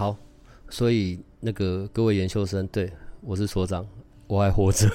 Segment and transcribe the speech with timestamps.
[0.00, 0.16] 好，
[0.70, 2.90] 所以那个各位研究生，对
[3.20, 3.86] 我是所长，
[4.28, 4.90] 我还活着，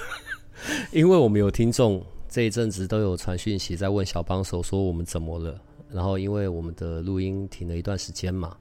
[0.91, 8.57] 因为我们有听众这一阵子都有传讯息在问小帮手说我们怎么了，然后因为我们的录音停了一段时间嘛，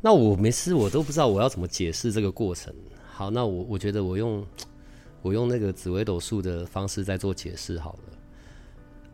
[0.00, 2.74] 那我没事，我都不知道我要怎么解释这个过程。
[3.12, 4.42] 好，那我我觉得我用
[5.20, 8.18] 我用那个紫微斗数的方式在做解释好了。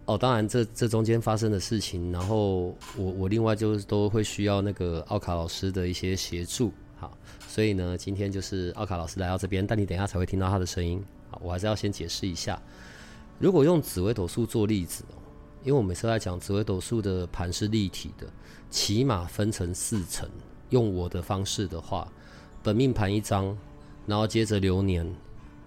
[0.09, 7.13] 哦，当然这这中间发生的事情，然后我我另外就是都会需要那个奥卡老师的一些协助，好，
[7.47, 12.59] 所以呢，今天就是奥卡老师来到这边，但你等一下才会听到他的声音，好，我还是要先解释一下，
[13.39, 15.21] 如果用紫微斗数做例子哦，
[15.63, 18.27] 因为我每次在讲紫微斗数的盘是立体的，
[18.71, 20.27] 起码分成四层，
[20.71, 22.11] 用我的方式的话，
[22.63, 23.55] 本命盘一张，
[24.07, 25.07] 然后接着流年，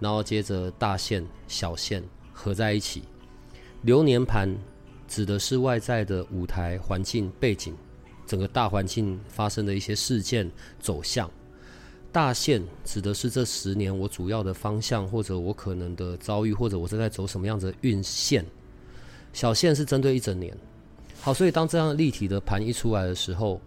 [0.00, 3.04] 然后接着大线、小线合在一起。
[3.82, 4.56] 流年盘
[5.08, 7.74] 指的是外在的舞台环境背景，
[8.24, 11.28] 整个大环境发生的一些事件走向。
[12.12, 18.46] 大线指的是这十年我主要的方向，或者我可能的遭遇，或者我正在走什么样的运线。
[19.32, 20.56] 小线是针对一整年。
[21.20, 23.60] 好，所以当这样立体的盘一出来的时候，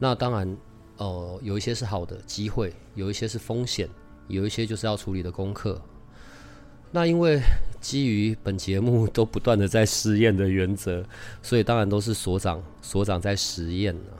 [0.00, 0.56] 那当然，
[0.96, 3.88] 呃，有一些是好的机会，有一些是风险，
[4.26, 5.80] 有一些就是要处理的功课。
[6.94, 7.42] 那因为
[7.80, 11.04] 基于本节目都不断的在试验的原则，
[11.42, 14.14] 所以当然都是所长所长在实验啊。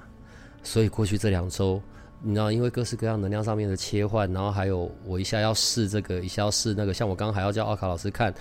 [0.65, 1.81] 所以过去这两周，
[2.21, 8.35] 你知道，因为各式各样能量上面的切换，然后还有我一下要试这个，一下要试那个，像我刚刚还要叫奥卡老师看，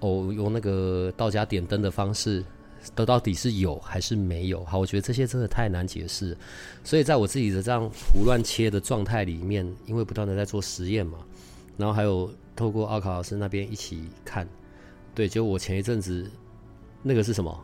[0.00, 2.44] 哦，用那个道家点灯的方式，
[2.94, 4.62] 都到底是有还是没有？
[4.66, 6.36] 好，我觉得这些真的太难解释。
[6.84, 11.16] 所以在我自己的这样胡乱切的状态里面，因为不断的在做实验嘛，
[11.78, 12.30] 然后还有。
[12.58, 14.44] 透过奥卡老师那边一起看，
[15.14, 16.28] 对，就我前一阵子
[17.04, 17.56] 那个是什么？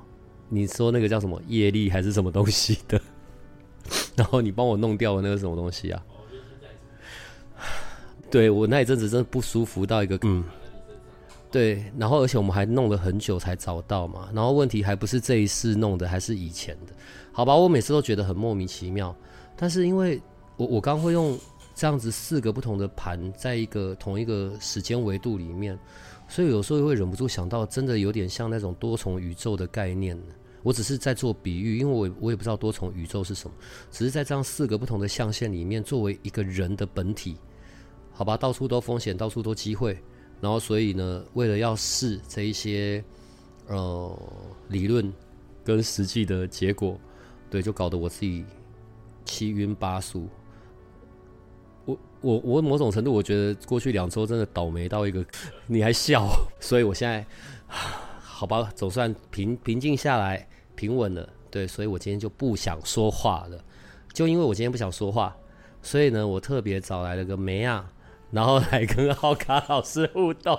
[0.49, 3.01] 你说那个叫什么业力还是什么东西的？
[4.15, 6.01] 然后你帮我弄掉了那个什么东西啊？
[8.31, 10.45] 对我那一阵子真的不舒服到一个嗯，
[11.51, 16.93] 对，然后而且我们还弄了很久才找到嘛，然后问题还不是这一次弄的，还是以前的，
[17.33, 17.53] 好吧？
[17.57, 19.13] 我每次都觉得很莫名其妙，
[19.57, 20.23] 但是因为
[20.57, 21.37] 我我刚会用。
[21.75, 25.79] 这样子四个不同的盘，在一个同一个时间维度里面，
[26.29, 30.17] 所以有时候会忍不住想到，真的有点像那种多重宇宙的概念。
[30.63, 33.55] 我只是在做比喻，因为我我也不知道多重宇宙是什么，
[33.91, 37.37] 只是在这样四个不同的象限里面，作为一个人的本体，
[38.13, 39.99] 好吧，到处都风险，到处都机会，
[40.41, 43.05] 然后所以呢，为了要试这一些
[43.67, 44.19] 呃
[44.69, 45.13] 理论
[45.63, 46.99] 跟实际的结果，
[47.51, 48.45] 对，就搞得我自己
[49.27, 50.29] 七晕八素。
[52.25, 55.23] 我我某种程度，我觉得过去两周真的倒霉到一个，
[55.67, 56.27] 你还笑，
[56.59, 57.25] 所以我现在，
[58.23, 63.63] 好吧，总算平平静下来，平稳了，对，所以我今天就不想说话了，
[64.15, 65.37] 就因为我今天不想说话，
[65.83, 67.85] 所以呢，我特别找来了个梅亚，
[68.31, 70.59] 然后来跟奥卡老师互动，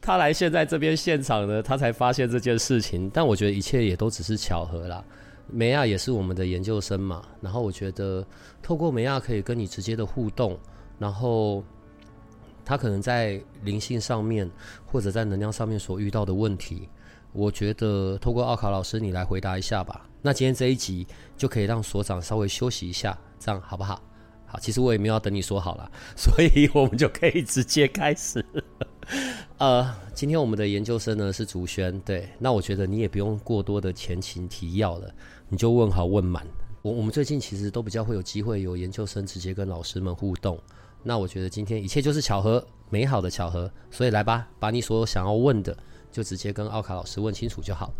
[0.00, 5.04] 他来现在这边现场呢，他才发现这件事情，但我觉得一切也都只是巧合啦。
[5.52, 8.24] 梅亚也是我们的研究生嘛，然后我觉得
[8.62, 10.58] 透过梅亚可以跟你直接的互动，
[10.98, 11.62] 然后
[12.64, 14.48] 他可能在灵性上面
[14.86, 16.88] 或者在能量上面所遇到的问题，
[17.32, 20.06] 我觉得透过奥卡老师你来回答一下吧。
[20.22, 21.06] 那今天这一集
[21.36, 24.02] 就可以让所长稍微休息一下，这样好不好？
[24.46, 28.44] 好，其实我也没有要等你说好了， 所以我们就可以直接开始。
[29.58, 35.14] 呃，今天我们的研究生呢是竹轩，对，那我觉得你也不用过多的前情提要了。
[35.52, 36.46] 你就问好问满。
[36.80, 40.56] 我我们最近其实都比较会有机会有研究生直接跟老师们互动。
[41.02, 43.68] 那我觉得今天一切就是巧合，美好的巧合。
[43.90, 45.76] 所以来吧，把你所有想要问的，
[46.12, 47.90] 就直接跟奥卡老师问清楚就好。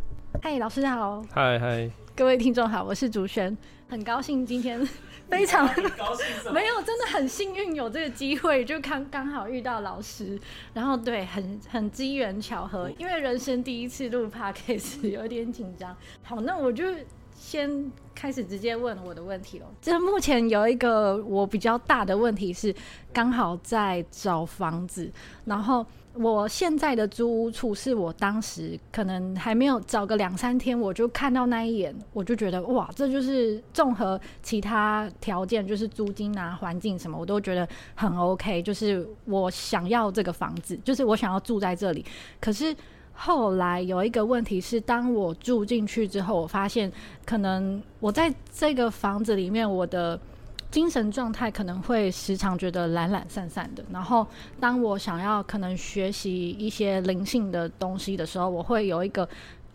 [0.40, 1.24] 嗨，老师好。
[1.32, 3.56] 嗨嗨，各位听众好，我是竹轩，
[3.88, 4.80] 很高兴今天
[5.28, 5.66] 非常
[5.98, 10.38] 高兴，没有真的很幸运有这个机会，就刚刚好遇到老师，
[10.72, 15.96] 然后对，很很机缘巧合，因为人生第一次录 podcast 有点紧张。
[16.22, 16.84] 好，那我就。
[17.50, 19.66] 先开始直接问我的问题了。
[19.82, 22.72] 这目前有一个我比较大的问题是，
[23.12, 25.10] 刚好在找房子，
[25.44, 25.84] 然后。
[26.14, 38.60] 我现在的租屋处是我当时可能还没有找个两三天，我就看到那一眼，我就觉得哇，这就是综合其他条件，就是租金啊、环境什么，我都觉得很 OK。
[38.60, 42.04] 就是我想要这个房子，就是我想要住在这里。
[42.40, 42.74] 可是
[43.22, 46.90] 后来有一个问题是，当我住进去之后，我发现
[47.24, 50.18] 可能我在这个房子里面，我的。
[50.70, 54.24] 精神状态可能会时常觉得懒懒散散的，然后
[54.60, 59.28] 当我想要可能学习一些灵性的东西的时候，我会有一个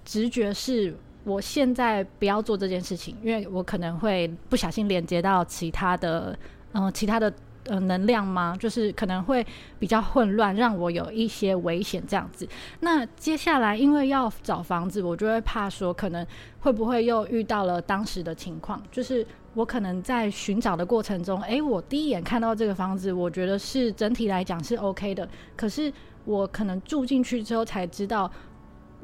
[0.06, 0.96] 直觉是，
[1.26, 6.40] 我现在不要做这件事情，因为我可能会不小心连接到其他的，
[6.72, 7.34] 嗯，其他的。
[7.66, 8.56] 呃，能量吗？
[8.60, 9.46] 就是可能会
[9.80, 12.48] 比较混乱，让我有一些危险这样子。
[12.80, 16.26] 那接下来，因为要找房子，我就会怕说，可能
[16.60, 18.82] 会不会又遇到了当时的情况？
[18.92, 25.28] 就是我可能在寻找的过程中，诶，我第一眼看到这个房子，我觉得是整体来讲是 OK 的。
[25.56, 25.92] 可是
[26.24, 28.32] 我可能住进去之后才知道。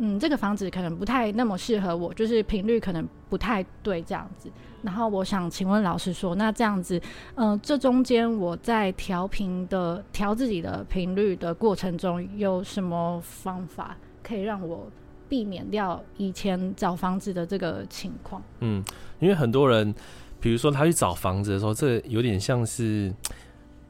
[0.03, 4.49] 嗯，这个房子可能不太那么适合我，就是频率可能不太对这样子。
[4.81, 6.99] 然后我想请问老师说，那这样子，
[7.35, 14.91] 嗯，这中间我在调频的调自己的频率的过程中，有什么方法可以让我
[15.29, 18.41] 避免掉以前找房子的这个情况？
[18.61, 18.83] 嗯，
[19.19, 19.93] 因为很多人，
[20.39, 23.13] 比如说他去找房子的时候，这有点像是。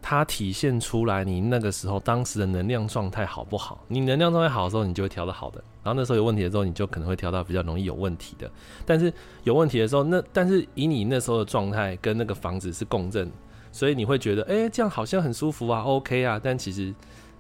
[0.02, 3.84] 它体现出来你那个时候当时的能量状态好不好？
[3.88, 5.64] 你能量状态好的时候，你就会调的好的。
[5.84, 8.50] 然后那时候有问题的时候，你就可能会调到比较容易有问题的。
[8.86, 9.14] 但是
[9.44, 13.32] 有问题的时候，那但是以你那时候的状态跟那个房子是共振，
[13.72, 16.40] 所以你会觉得，哎，这样好像很舒服啊，OK 啊。
[16.44, 16.94] 但其实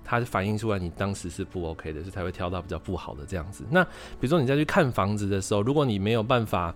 [0.03, 3.65] 它反映出来你当时是不 OK 的，所以才会挑到比较不好的这样子。
[3.71, 6.73] 那比如说你再去看房子的时候，如果你没有办法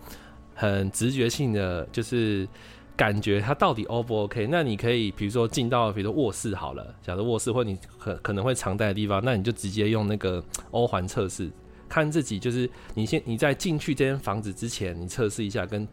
[0.55, 2.47] 很直觉性的就是。
[2.95, 4.47] 感觉它到底 O 不 OK？
[4.49, 11.51] 那你可以比如说进到比如说卧室好了，假如卧室或你可可能会常待的地方，那你就直接用那个欧环测试，
[11.89, 15.87] 看自己就是你先你在进去这间房子之前，你测试一下，跟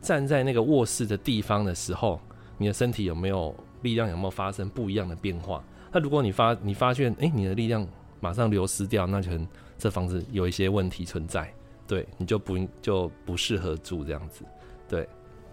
[0.00, 2.20] 站在那个卧室的地方的时候，
[2.56, 5.62] 你的身体有没有力量有没有发生不一样的变化？
[5.92, 7.86] 那如果你发你发现哎你的力量
[8.20, 9.46] 马上流失掉，那就很
[9.78, 11.52] 这房子有一些问题存在，
[11.86, 14.42] 对你就不就不适合住这样子，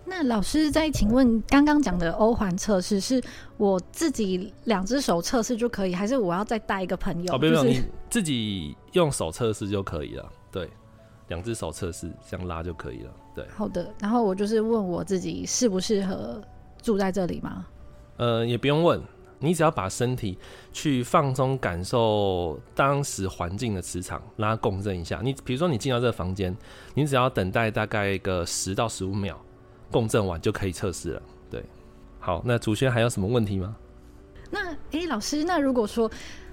[0.06, 3.24] 那老师再请问，刚刚讲的欧环测试是
[3.58, 7.34] 我自己两只手测试就可以，还是我要再带一个朋友？
[7.34, 10.30] 哦，不用，你自己用手测试就可以了。
[10.52, 10.70] 对，
[11.30, 13.12] 两只手测试这样拉就可以了。
[13.34, 13.90] 对，好的。
[14.00, 16.42] 然后我就是问我自己适不适合
[16.82, 17.66] 住在这里吗？
[18.18, 19.02] 呃，也不用问，
[19.40, 20.38] 你只要把身体
[20.74, 25.22] 去放松，感受当时环境的磁场，拉共振一下。
[25.24, 26.56] 你比如说你进到这个房间，
[26.94, 29.40] 你只要等待大概一个十到十五秒。
[29.94, 31.22] 共振完就可以测试了。
[31.52, 31.64] 对，
[32.20, 33.76] 好，那主轩还有什么问题吗？
[34.50, 36.10] 那诶，老师，那如果说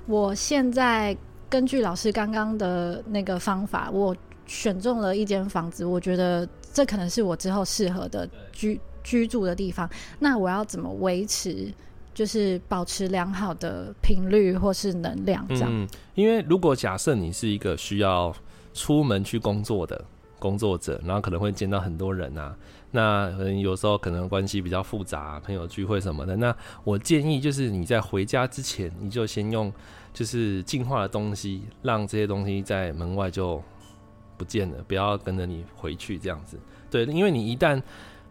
[0.06, 1.16] 我现在
[1.48, 4.14] 根据老师刚刚的那个方法，我
[4.46, 9.88] 选中了一间房子，我觉得这可能是我之后适合的居居住的地方。
[10.18, 11.72] 那我要怎么维持，
[12.12, 15.46] 就是保持良好的频率或是能量？
[15.48, 15.68] 这样？
[15.70, 18.34] 嗯，因为如果假设你是一个需要
[18.74, 20.02] 出门去工作的
[20.38, 22.56] 工作者，然后可能会见到很多人啊。
[22.92, 26.36] 那可能有时候可能关系比较复杂，朋友聚会什么的。
[26.36, 29.72] 那我建议就是你在回家之前，你就先用
[30.12, 33.62] 就是净化的东西，让这些东西在门外就
[34.36, 36.58] 不见了，不要跟着你回去这样子。
[36.90, 37.80] 对，因为你一旦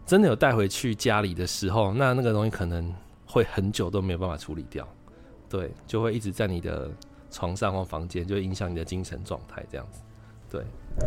[0.04, 2.94] 真的有带回去家里的时候，那那个东西可能
[3.24, 4.86] 会很久都没有办法处理掉，
[5.48, 6.90] 对，就会一直在你的
[7.30, 10.02] 床上或房间，就影响你的精神状态这样子。
[10.50, 10.64] 对，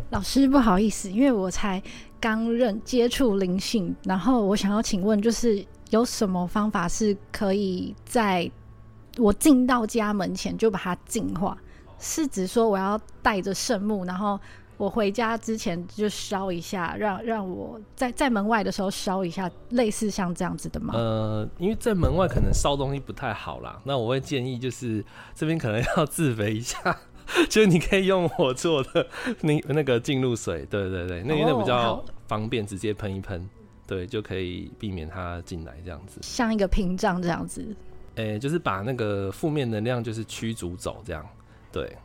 [0.09, 1.79] 老师不好意思，因为我才。
[2.23, 8.49] 刚认接触灵性，然后我想要请问，就是有什么方法是可以在
[9.17, 11.57] 我进到家门前就把它净化？
[11.99, 14.39] 是指说我要带着圣木，然后
[14.77, 20.93] 我回家之前就烧一下，让让我在在门外的时候烧一下，类似像这样子的吗？
[20.95, 25.03] 呃，因为在门外可能烧东西不太好啦，那我会建议就是
[25.35, 26.77] 这边可能要自肥一下。
[27.49, 29.07] 就是你可以用我做的
[29.41, 33.49] 那那个进入水，对对对，那那比较方便，直接喷一喷，
[33.87, 37.75] 对，就可以避免它进来这样子，像一个屏障这样子。
[38.15, 41.25] 诶，就是把那个负面能量就是驱逐走这样，
[41.71, 41.97] 对。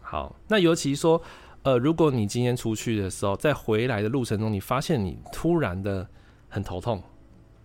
[0.00, 1.20] 好，那尤其说，
[1.62, 6.04] 呃，如果你今天出去的时候，在回来的路程中，你发现你突然的
[6.48, 7.00] 很头痛，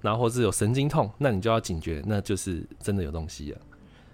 [0.02, 3.58] 然后或是有神经痛，那你就要警觉，那就是真的有东西了。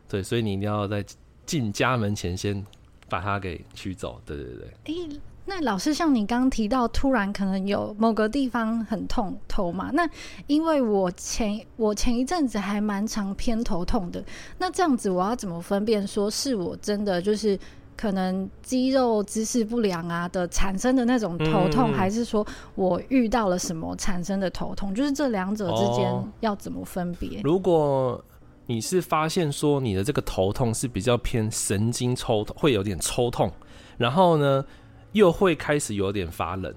[0.07, 1.03] 对，所以你一定要在
[1.45, 2.65] 进家门前先
[3.10, 4.95] 把它给取走，对对对。
[4.95, 9.89] 诶，那老师，像你刚刚提到，突然可能有某个地方很痛头嘛？
[9.91, 10.07] 那
[10.48, 14.24] 因为我前我前一阵子还蛮常偏头痛的，
[14.60, 17.60] 那这样子我要怎么分辨说是我真的就是
[17.98, 22.45] 可能肌肉姿势不良啊的产生的那种头痛，嗯还是说
[22.75, 24.93] 我遇到了什么产生的头痛？
[24.93, 27.41] 就是这两者之间哦要怎么分别？
[27.43, 28.24] 如果
[28.65, 33.51] 你是发现说你的这个头痛是比较偏神经抽痛，会有点抽痛，
[33.97, 34.65] 然后呢
[35.11, 36.73] 又会开始有点发冷，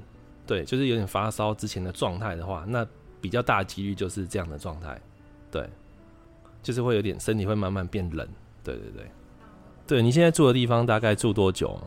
[0.47, 2.87] 对，就是有点发烧之前的状态的话，那
[3.21, 5.01] 比较大的几率就是这样的状态，
[5.51, 5.69] 对，
[6.63, 8.27] 就是会有点身体会慢慢变冷，
[8.63, 9.11] 对对对。
[9.87, 11.79] 对你现在住的地方大概住多久？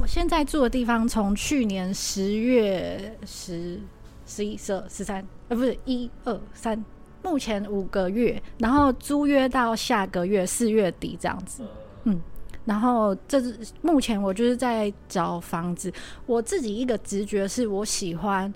[0.00, 3.78] 我现在住的地方从去年十月十、
[4.24, 6.82] 十一、十二、十三，呃，不是一二三，
[7.26, 11.64] 目前五个月，然后租约到下个月四月底这样子，
[12.04, 12.20] 嗯，
[12.64, 15.92] 然后这是目前我就是在找房子，
[16.24, 18.52] 我自己一个直觉是我喜欢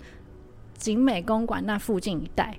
[0.79, 2.57] 景美公馆那附近一带。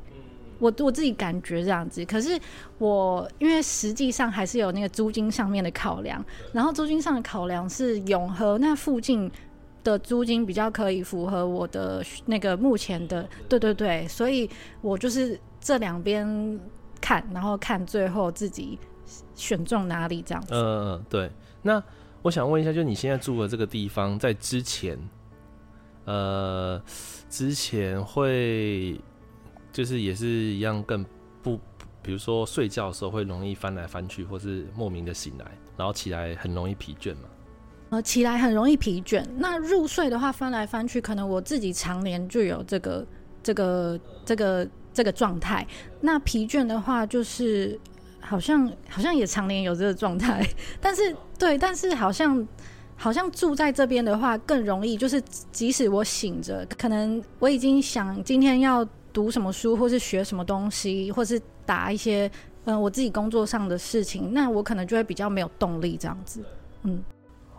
[0.60, 2.40] 我我自己感觉这样子，可是
[2.78, 9.32] 我因为实际上还是有那个租金上面的考量，然后租金上的考量是永和那附近
[9.84, 14.48] 的租金比较可以符合我的那个目前的，对对对，所以
[14.82, 16.60] 我就是这两边
[17.00, 18.78] 看，然后看最后自己
[19.36, 20.54] 选中哪里这样子。
[20.54, 21.32] 嗯，对。
[21.62, 21.82] 那
[22.24, 24.98] 我想问一下，就你现在住的这个地方，在之前，
[26.06, 26.82] 呃，
[27.30, 29.00] 之前会
[29.72, 31.06] 就是也是一样更
[31.42, 31.60] 不，
[32.02, 35.46] 比如说睡觉的时候会容易翻来翻去，或是莫名的醒来，
[35.78, 37.30] 然后起来很容易疲倦嘛？
[37.92, 39.26] 呃，起来很容易疲倦。
[39.38, 43.06] 那入睡的话，翻来翻去，可能我自己常年就有这个、
[43.44, 45.66] 这个、这个、这个状态。
[46.02, 47.80] 那疲倦的话，就是
[48.20, 50.46] 好像好像也常年有这个状态，
[50.80, 52.48] 但是对，但是好像
[52.96, 55.22] 好像住在这边的话更容易，就是
[55.52, 62.30] 即使我醒着，可能我已经想今天要读什么书，或是学什么东西，或是打一些
[62.66, 66.44] 嗯、我自己工作上的事情，那我可能就会比较没有动力这样子。
[66.84, 67.04] 嗯。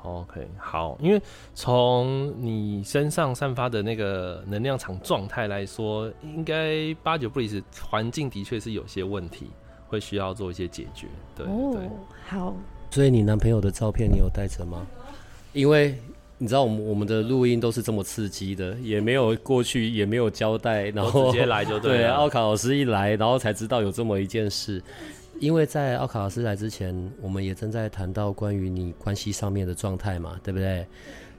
[0.05, 1.23] OK，好，因为
[1.55, 9.47] 从你身上散发的那个能量场状态来说，应该八九不离十，环境的确是有些问题，
[9.87, 11.07] 会需要做一些解决。
[11.37, 11.91] 对对哦，
[12.27, 12.57] 好，
[12.91, 14.87] 所以你男朋友的照片你有带着吗？
[15.53, 15.97] 因为
[16.39, 22.15] 你知道我们我们的录音都是这么刺激的，也没有过去也没有交代，然后直接来就对了。
[22.19, 24.83] 奥卡老师一来，然后才知道有这么一件事。
[25.39, 30.87] 因为在奥卡老师来之前，我们也正在谈到关于你关系上面的状态嘛，对不对？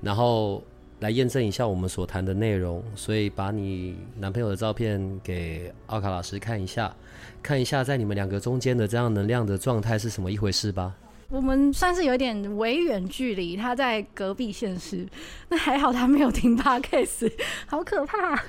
[0.02, 0.62] 然后
[1.00, 6.94] 来验证一下我们所谈的内容，所以把你男朋友的照片给奥卡老师看一下，
[7.42, 10.94] 看一下在你们两个中间的这样能量的状态是什么一回事吧。
[11.30, 15.08] 我们算是有点微远距离，他在隔壁现实，
[15.50, 17.32] 那还好他没有听 podcast，
[17.66, 18.44] 好可怕。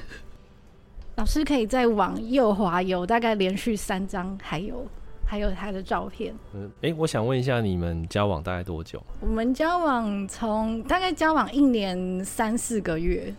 [1.16, 4.86] 老师可以再往右滑，有大概连续三张，还有
[5.26, 6.34] 还有他的照片。
[6.54, 9.02] 嗯，哎、我想问一下，你们交往大概多久？
[9.20, 13.34] 我们交往从大概交往一年三四个月，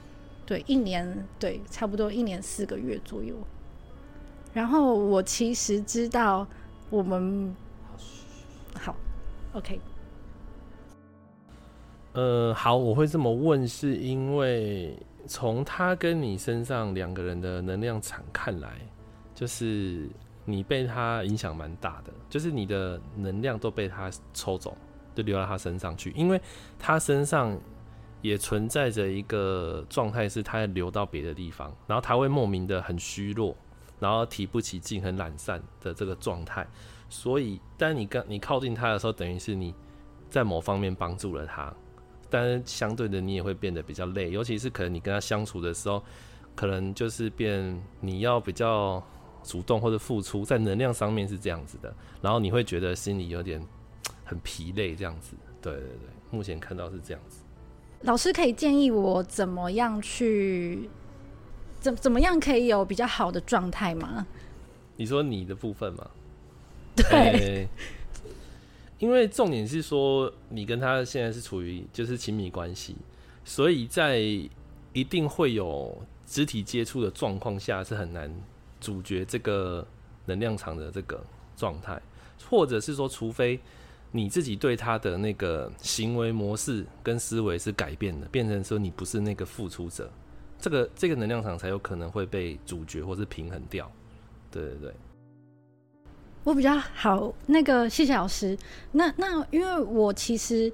[0.46, 3.36] 对，一年对，差不多一年四个月左右。
[4.54, 6.48] 然后我其实知道
[6.90, 7.54] 我们
[8.74, 8.96] 好
[9.54, 9.80] ，OK，
[12.14, 18.70] 呃，好，我会这么问，是因为从他跟你身上两个人的能量场看来，
[19.34, 20.08] 就是
[20.46, 24.78] 你被他影响蛮大的，就是你的能量都被他抽走，
[25.14, 26.40] 就流到他身上去，因为
[26.80, 27.60] 他身上
[28.22, 33.56] 也存在着一个状态，是他流到别的地方，然后他会莫名的很虚弱，
[34.00, 36.66] 然后提不起劲，很懒散的这个状态。
[37.08, 39.74] 所以，当你跟你靠近他的时候，等于是你
[40.30, 41.72] 在某方面帮助了他，
[42.30, 46.04] 但是相对的你也会变得比较累，尤其是可能你跟他相处的时候，
[46.56, 49.02] 可能就是变你要比较
[49.46, 53.62] 主动或者付出，在能量上面是这样子的，然后你会觉得心里有点
[54.24, 55.36] 很疲累这样子。
[55.62, 57.40] 对对对，目前看到是这样子。
[58.02, 60.90] 老师可以建议我怎么样去，
[61.80, 64.28] 怎怎么样可以有比较好的状态吗？
[64.98, 66.10] 你说你的部分吗？
[66.96, 67.70] 对，欸
[68.98, 72.96] 因为重点是说，你跟他现在是处于就是亲密关系，
[73.44, 74.20] 所以在
[74.94, 78.32] 一定会有肢体接触的状况下，是很难
[78.80, 79.86] 主角这个
[80.26, 81.24] 能量场的这个
[81.56, 82.02] 状态，
[82.50, 83.60] 或者是说，除非
[84.12, 90.10] 你自己对他的那个行为模式跟思维是改变的，变成说你不是那个付出者，
[90.60, 93.92] 这个这个能量场才有可能会被主角或是平衡掉。
[94.52, 94.94] 对对对。
[96.44, 98.56] 我比较好，那个谢谢老师。
[98.92, 100.72] 那那因为我其实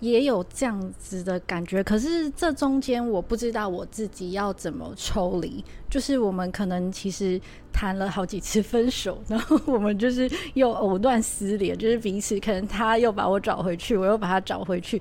[0.00, 5.64] 也有这样子的感觉，可是这中间我不知道我自己要怎么抽离。
[5.88, 7.40] 就是我们可能其实
[7.72, 15.00] 谈了好几次分手，然后我们就是又藕断丝连，就是彼此可能他又把我找回去，我又把他找回去。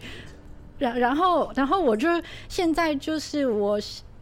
[0.77, 2.07] 然然后然后我就
[2.47, 3.79] 现在就是我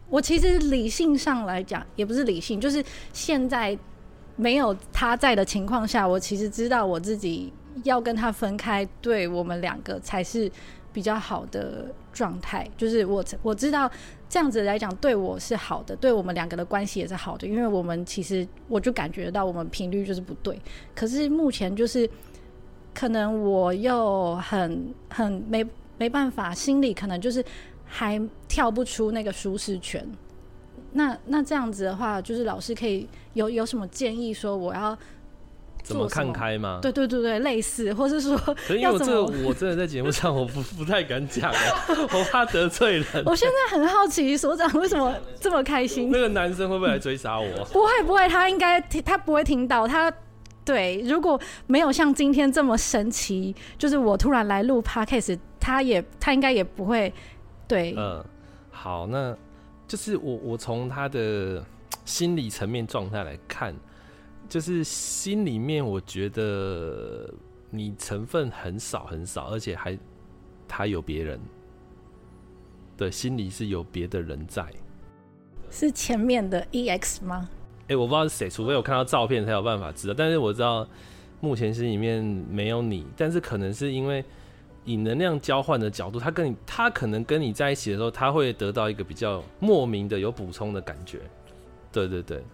[0.08, 3.78] 我其实理性上来讲也不是理性，就是现在
[4.34, 7.52] 没有他在的情况下，我其实知道我自己。
[7.84, 10.50] 要跟他分开，对我们两个才是
[10.92, 12.68] 比较好的状态。
[12.76, 13.90] 就是我我知道
[14.28, 20.60] 这样子来讲对我是好的，对我们两个的关系也是好的，因为我们其实我就感觉到我们频率就是不对。
[20.94, 22.08] 可是目前就是
[22.94, 25.64] 可能我又很 很没
[25.98, 27.44] 没办法，心里可能就是
[27.84, 30.06] 还跳不出那个舒适圈。
[30.92, 34.96] 那那这样子的话，就是老师可以有有什么建议说我要？
[35.82, 36.78] 怎么看开吗？
[36.80, 38.36] 对对对对，类似，或是说，
[38.66, 41.52] 可因为这个我真的在节目上我不 不太敢讲，
[42.12, 43.06] 我怕得罪人。
[43.26, 46.10] 我现在很好奇，所长为什么这么开心？
[46.10, 47.64] 那个男生会不会来追杀我？
[47.72, 49.86] 不会不会，他应该他不会听到。
[49.86, 50.12] 他
[50.64, 57.12] 对，如果没有像今天这么神奇，就是我突然来录 podcast，他也他应该也不会
[57.66, 57.94] 对。
[57.98, 58.24] 嗯，
[58.70, 59.36] 好，那
[59.88, 61.64] 就是我我从他的
[62.04, 63.74] 心理层面状态来看。
[64.52, 67.32] 就是心里面，我觉得
[67.70, 69.98] 你成分很少很少，而且还
[70.68, 71.40] 他有别人，
[72.94, 74.62] 对，心里是有别的人在，
[75.70, 77.48] 是前面的 EX 吗？
[77.88, 80.12] 哎，我不知道是谁，除非我看到照片才有办法知道。
[80.12, 80.86] 但是我知道
[81.40, 84.22] 目前心里面没有你，但是可能是因为
[84.84, 91.20] 以能量交换的角度，他跟你，他可能跟你在一起的时候，他会得到一个比较莫名的有补充的感觉。
[91.90, 92.44] 对对对。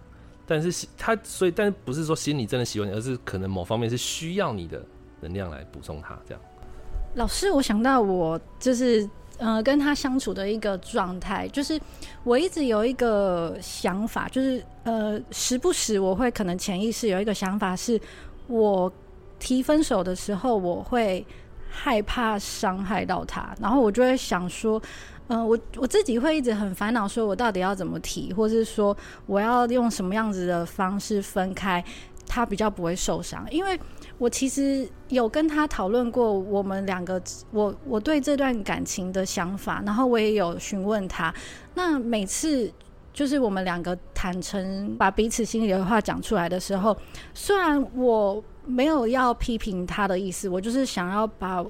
[0.49, 4.83] 但是他所以，但不是说心里真的喜欢你，而是可能某方面是需要你的
[5.21, 6.41] 能量来补充他这样。
[7.13, 11.79] 老师，我想到我就是呃跟他相处的一个状态，就是
[12.23, 18.01] 我一直有一个想法，就是呃时不时我会可能潜意识有一个想法，是
[18.47, 18.91] 我
[19.37, 21.23] 提分手的时候，我会
[21.69, 24.81] 害怕伤害到他，然后我就会想说。
[25.29, 31.83] 嗯，我我自己会一直很烦恼，说我到底要怎么提，或是说我要用什么样子的方式分开，
[32.27, 33.45] 他比较不会受伤。
[33.51, 33.79] 因为
[34.17, 41.31] 我其实有跟他讨论过我们两个，我我对这段感情的想法，然后我也有询问他。
[41.75, 42.71] 那每次
[43.13, 46.97] 就是我们两个坦诚把彼此心里的话讲出来的时候，
[47.35, 51.63] 虽然我没有要批评他的意思，我就是想要把，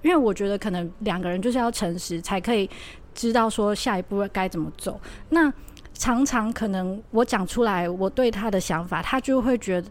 [0.00, 2.70] 因为我觉得可能两个人就是要诚实才可以。
[3.14, 5.52] 知道说下一步该怎么走，那
[5.94, 9.88] 常常可能我讲出来我对他的想法，他就会觉得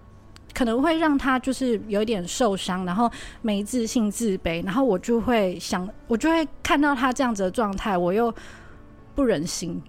[0.54, 3.10] 可能会让他就是有一点受伤，然后
[3.42, 8.34] 没自信、自卑，然后我就会想，我就会看到他这样子的状态，我又
[9.16, 9.82] 不忍心，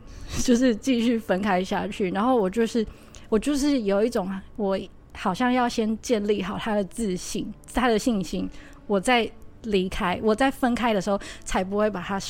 [0.44, 2.86] 就是继续分开下去，然后我就是
[3.28, 4.78] 我就是有一种我
[5.14, 8.48] 好像要先建立好他的自信、他的信心，
[8.86, 9.28] 我再
[9.62, 12.20] 离开、我在分开的时候才不会把他。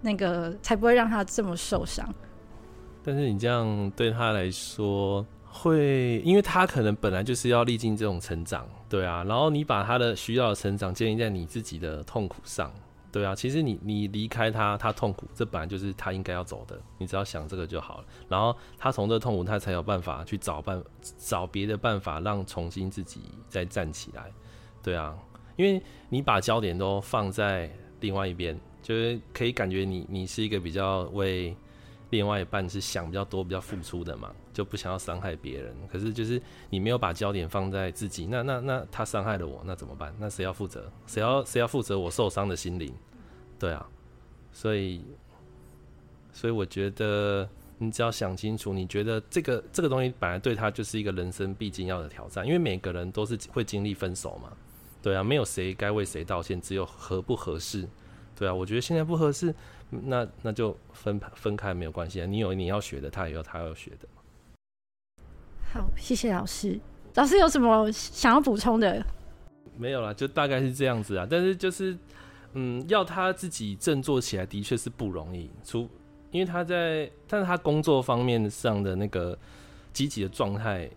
[0.00, 2.08] 那个才不会让他这么受伤。
[3.02, 9.24] 但是你这样对他来说，会因为他可能本来就是要历经这种成长，对啊。
[9.24, 12.70] 然后你把他的需要的成长建立在你自己的痛苦上，
[13.10, 13.34] 对啊。
[13.34, 16.78] 其实你你离开他，他痛苦，这本来就是他应该要走的。
[16.98, 18.04] 你只要想这个就好了。
[18.28, 20.82] 然后他从这痛苦，他才有办法去找办
[21.18, 24.30] 找别的办法，让重新自己再站起来，
[24.82, 25.16] 对啊。
[25.56, 28.58] 因为你把焦点都放在另外一边。
[28.90, 31.56] 就是可以感觉你你是一个比较为
[32.10, 35.72] 另外一半是想比较多、比较付出的嘛，就不想要伤害别人。
[35.88, 40.12] 可是就是你没有把焦点放在自己，那那那他伤害了我，那怎么办？
[40.18, 40.90] 那谁要负责？
[41.06, 42.92] 谁要谁要负责我受伤的心灵？
[43.60, 43.88] 对啊，
[44.52, 45.04] 所以
[46.32, 47.48] 所以我觉得
[47.78, 54.50] 你只要想清楚，你觉得这个这个东西本来对他就是一个人生必经要的挑战，因为每个人都是会经历分手嘛。
[55.00, 57.88] 对啊，没有谁该为谁道歉，只有合不合适。
[58.40, 59.54] 对啊，我觉得现在不合适，
[59.90, 62.24] 那那就分分开没有关系啊。
[62.24, 64.08] 你有你要学的，他也有他要学的。
[65.70, 66.80] 好，谢谢老师。
[67.16, 69.04] 老师有什么想要补充的？
[69.76, 71.26] 没有啦，就大概是这样子啊。
[71.30, 71.94] 但是就是，
[72.54, 75.50] 嗯，要他自己振作起来，的确是不容易。
[75.62, 75.86] 除
[76.30, 79.38] 因为他在，但是他工作方面上的那个
[79.92, 80.88] 积极的状态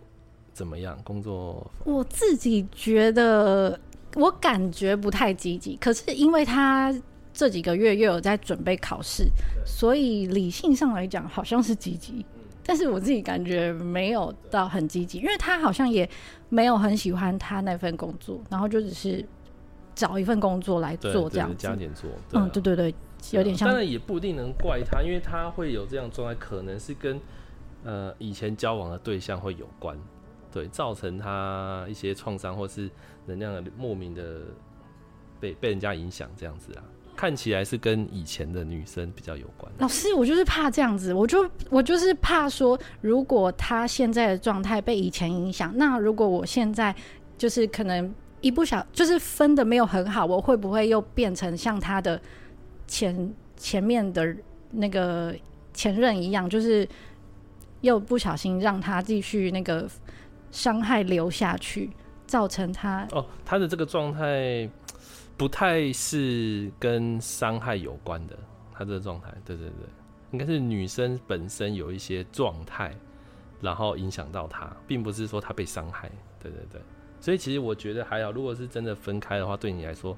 [0.54, 0.98] 怎么样？
[1.04, 3.78] 工作，我自己觉得
[4.16, 6.96] 我感觉不太积极，可是因为他。
[7.34, 9.28] 这几个月又有在准备考试，
[9.66, 12.24] 所以理性上来讲好像是积极，
[12.64, 16.08] 但是我自己感觉没有到很积极，因为他好像也
[16.50, 19.26] 没有很喜欢他那份工作，然后就只是
[19.96, 21.56] 找一份工作来做这样子。
[21.58, 22.94] 加点做，嗯，对对对，
[23.32, 23.68] 有点像。
[23.68, 27.20] 当然也不一定能怪他，因为他会有这样状态，可能是跟
[27.84, 29.98] 呃以前交往的对象会有关，
[30.52, 32.88] 对，造成他一些创伤或是
[33.26, 34.42] 能量的莫名的
[35.40, 36.84] 被被人家影响这样子啊。
[37.16, 39.72] 看起来是跟以前的女生比较有关。
[39.78, 46.94] 老师，我就是怕这样子，我就我就是怕说，如果他现在的状态被以前影响，那如果我现在
[47.38, 52.20] 就是可能一不小，就是分的没有很好，我会不会又变成像他的
[52.88, 54.36] 前前面的
[54.72, 55.34] 那个
[55.74, 56.88] 前任一样，就是
[57.82, 59.88] 又不小心让他继续那个
[60.52, 61.90] 伤害流下去，
[62.26, 64.70] 造成他哦，他的这个状态
[65.36, 68.38] 不太是跟伤害有关的，
[68.72, 69.74] 他这个状态，对对对，
[70.32, 72.96] 应该是女生本身有一些状态，
[73.62, 76.82] 然后影响到他，并不是说他被伤害，对对对，
[77.20, 80.16] 所以其实我觉得还好，如果是真的分开的话，对你来说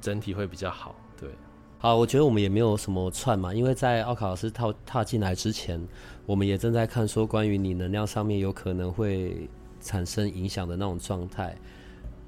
[0.00, 1.30] 整体会比较好，对。
[1.78, 5.84] 好，我觉得我们也没有什么串嘛，因为在奥卡老师踏踏进来之前，
[6.26, 9.48] 我们也正在看说关于你能量上面有可能会
[9.80, 11.56] 产生影响的那种状态。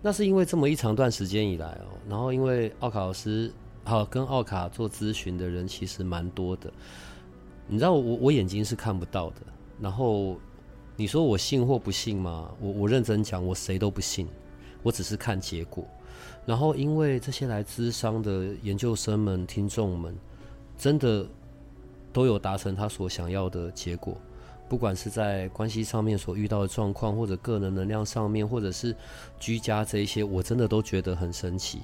[0.07, 3.51] 那是因为这么一长段时间以来哦，然后因为奥卡老师
[3.85, 6.71] 好跟奥卡做咨询的人其实蛮多的，
[7.67, 9.37] 你知道我我眼睛是看不到的，
[9.81, 10.37] 然后
[10.95, 12.51] 你说我信或不信吗？
[12.61, 14.29] 我我认真讲，我谁都不信，
[14.83, 15.89] 我只是看结果。
[16.45, 20.15] 然后，因为这些来咨商的研究生们、听众们，
[20.77, 21.27] 真的
[22.13, 24.21] 都有达成他所想要的结果，
[24.69, 28.95] 不管是在关系上面所遇到的状况，或者个人能量上面，或者是
[29.39, 31.81] 居家这一些，我真的都觉得很神奇，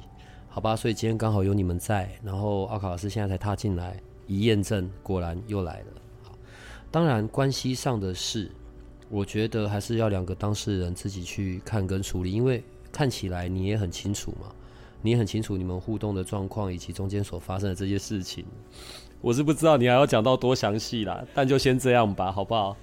[0.49, 0.75] 好吧？
[0.75, 5.87] 所以今天刚好有你们在，然后奥卡老师现在才踏进来，一验证，果然又来了。
[6.23, 6.33] 好，
[6.91, 8.51] 当然关系上的事，
[9.09, 12.63] 我觉得还是要两个当事人自己去看跟处理，因为。
[12.93, 14.53] 看起来你也很清楚嘛，
[15.01, 18.45] 你也很清楚你们互动的状况以及中间所发生的这些事情。
[19.21, 22.77] 我是不知道你还要讲到多详细啦，但就先这样吧，好不好？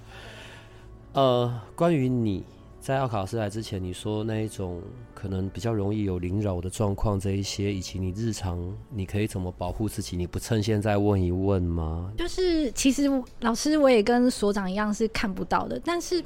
[1.13, 2.43] 呃，关于你
[2.80, 4.82] 在奥卡老师来之前，你说那一种
[5.13, 10.15] 可能比较容易有灵扰的状况，这一些以及你日常你可以怎么保护自己？
[10.15, 12.12] 你不趁现在问一问吗？
[12.17, 16.23] 就是其实老师我也跟所长一样是看不到的，但是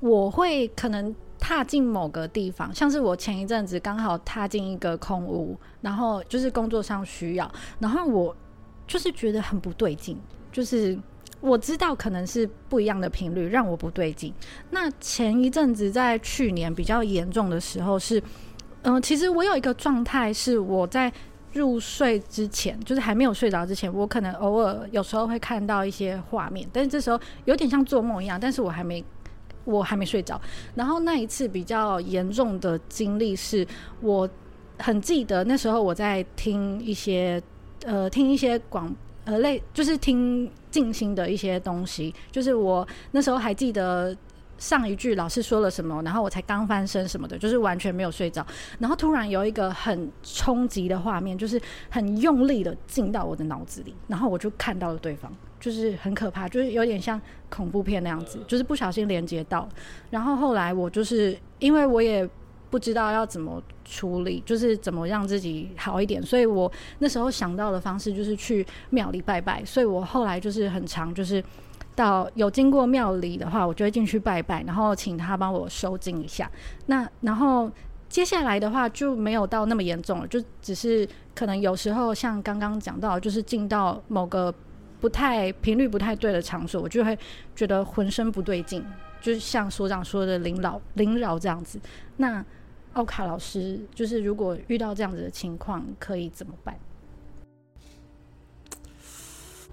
[0.00, 1.14] 我会可能。
[1.42, 8.36] 踏进某个地方，像是我前一阵子刚好踏进一个空屋，然后就是工作上需要，然后我
[8.90, 10.18] 就是觉得很不对劲，
[10.50, 10.98] 就是
[11.40, 14.34] 我知道可能是不一样的频率让我不对劲。
[14.70, 18.20] 那前一阵子在去年比较严重的时候是，
[18.82, 21.12] 嗯，其实我有一个状态是我在
[21.52, 29.04] 入睡之前，就是还没有睡着之前，我可能偶尔有时候会看到一些画面，但是这时候有点像做梦一样，但是我还没。
[29.64, 30.40] 我还没睡着，
[30.74, 33.64] 然后那一次比较严重的经历是，
[34.00, 34.28] 我
[34.78, 37.40] 很记得那时候我在听一些
[37.84, 44.16] 呃听一些广呃类就是听静心的一些东西，就是我那时候还记得
[44.58, 48.46] 上一句老师说了什么，然后我才刚翻身什么的，就是完全没有睡着，
[48.78, 55.32] 然后突然有一个很冲击的画面，就是很用力的进到我的脑子里，然后我就看到了对方。
[55.60, 59.68] 就是很可怕，就是有点像恐怖片那样子，就是不小心连接到。
[60.08, 62.26] 然后后来我就是因为我也
[62.70, 69.64] 不知道要怎么处理，就是怎么让自己好一点，所以我那时候想到的方式就是去庙里拜拜。
[69.64, 71.42] 所以我后来就是很长，就是
[71.96, 76.48] 到有经过庙里的话，我就会进去拜拜，然后请他帮我收精一下。
[76.86, 77.70] 那然后
[78.08, 84.54] 接下来的话就没有到那么严重了，就只是可能有时候像刚刚讲到，就是进到某个。
[85.00, 87.18] 不太频率不太对的场所，我就会
[87.56, 88.84] 觉得浑身不对劲，
[89.18, 91.80] 就是像所长说的灵扰灵扰这样子。
[92.18, 92.44] 那
[92.94, 96.78] 奥卡老师，就是如果遇到这样子的情况，可以怎么办？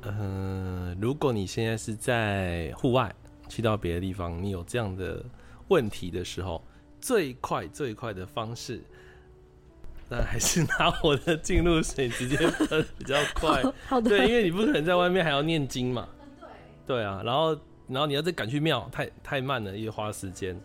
[0.03, 3.13] 嗯，如果你现在是在户外，
[3.49, 5.25] 去到别的地方，你有这样的
[5.69, 6.63] 问题的时候，
[7.01, 8.81] 最快最快的方式。
[10.09, 13.61] 那还是 拿我的进入水直接喷比较 快。
[13.87, 14.09] 好的。
[14.09, 16.07] 对，因为你不可能在外面还要念经嘛。
[16.85, 17.03] 对。
[17.03, 20.57] 啊，然后然后你要再赶去庙，太太慢了，也花时间。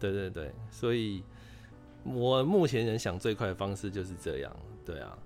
[0.00, 1.22] 对对对，所以
[2.04, 4.52] 我目前人想最快的方式就是这样。
[4.84, 5.16] 对啊。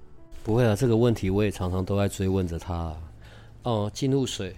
[0.45, 2.97] 不会啊，这个问题我也常常都在追问着他。
[3.63, 4.55] 哦，进入水，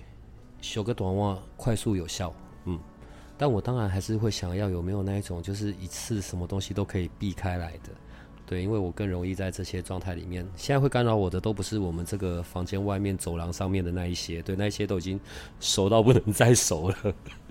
[0.61, 2.35] 修个短袜，快速有效。
[2.64, 2.78] 嗯。
[3.37, 7.90] 但我当然还是会想要有没有那一种，就是一次什么东西都可以避开来的。
[8.44, 10.46] 对，因为我更容易在这些状态里面。
[10.57, 15.20] 现在会干扰我的都不是我们这个房间外面走廊上面的那一些，对，那一些都已经
[15.61, 16.96] 熟到不能再熟了。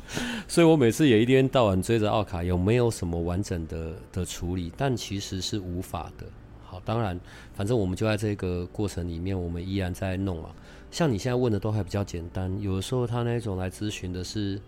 [0.47, 6.25] 所以我每次也一天到晚追着奥卡有没有什么完整的的处理，但其实是无法的。
[6.65, 7.19] 好，当然，
[7.53, 10.51] 反正我们就在这个过程里面，我们依然在弄啊。
[10.91, 14.59] 像你现在问的都还比较简单，有的时候他那种来咨询的是，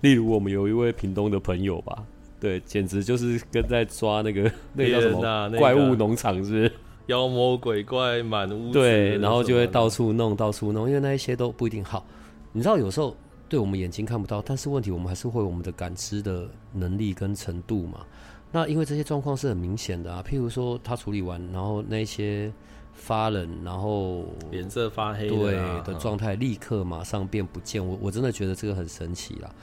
[0.00, 2.04] 例如我们有一位屏东的朋友吧，
[2.40, 6.72] 对，简直就是跟在抓那个 那个叫什么怪物农场，是不是？
[7.06, 12.06] 妖魔鬼怪满屋子，对，然后就会到处弄，到处弄，因为那一些都不一定好。
[12.52, 13.16] 你知道，有时候
[13.52, 18.06] 对我们眼睛看不到，但是问题我们还是会有我们的感知的能力跟程度嘛。
[18.50, 22.50] 那因为这些状况是很明显的啊，譬如说他处理完，然后那些
[22.94, 29.54] 发冷，然后脸色发黑的对啊的状态立刻马上变不见，我我真的觉得这个很神奇啦。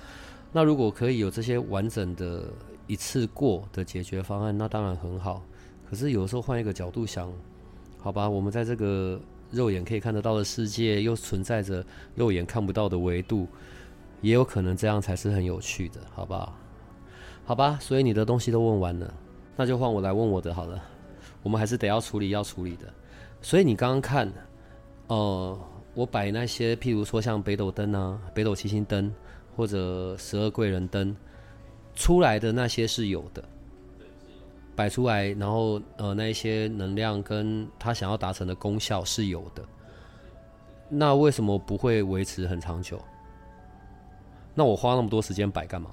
[0.51, 2.43] 那如果可以有这些完整的
[2.85, 5.43] 一次过的解决方案，那当然很好。
[5.89, 7.33] 可是有时候换一个角度想，
[7.97, 13.47] 好吧，我们在这个肉眼可以看得到的世界，又存在着肉眼看不到的维度，
[14.21, 16.53] 也有可能这样才是很有趣的，好不好？
[17.45, 19.13] 好吧，所以你的东西都问完了，
[19.55, 20.79] 那就换我来问我的好了。
[21.41, 22.85] 我们还是得要处理要处理的。
[23.41, 24.31] 所以你刚刚看，
[25.07, 25.59] 呃，
[25.93, 29.11] 我摆那些，譬如说像北斗灯啊、北斗七星灯
[29.55, 31.15] 或者十二贵人灯
[31.95, 33.43] 出来的那些是有的，
[34.75, 39.63] 摆出来，然后呃那一些能量跟他想要达成的功效是有的。
[40.87, 43.01] 那为什么不会维持很长久？
[44.55, 45.91] 那我花那么多时间摆干嘛？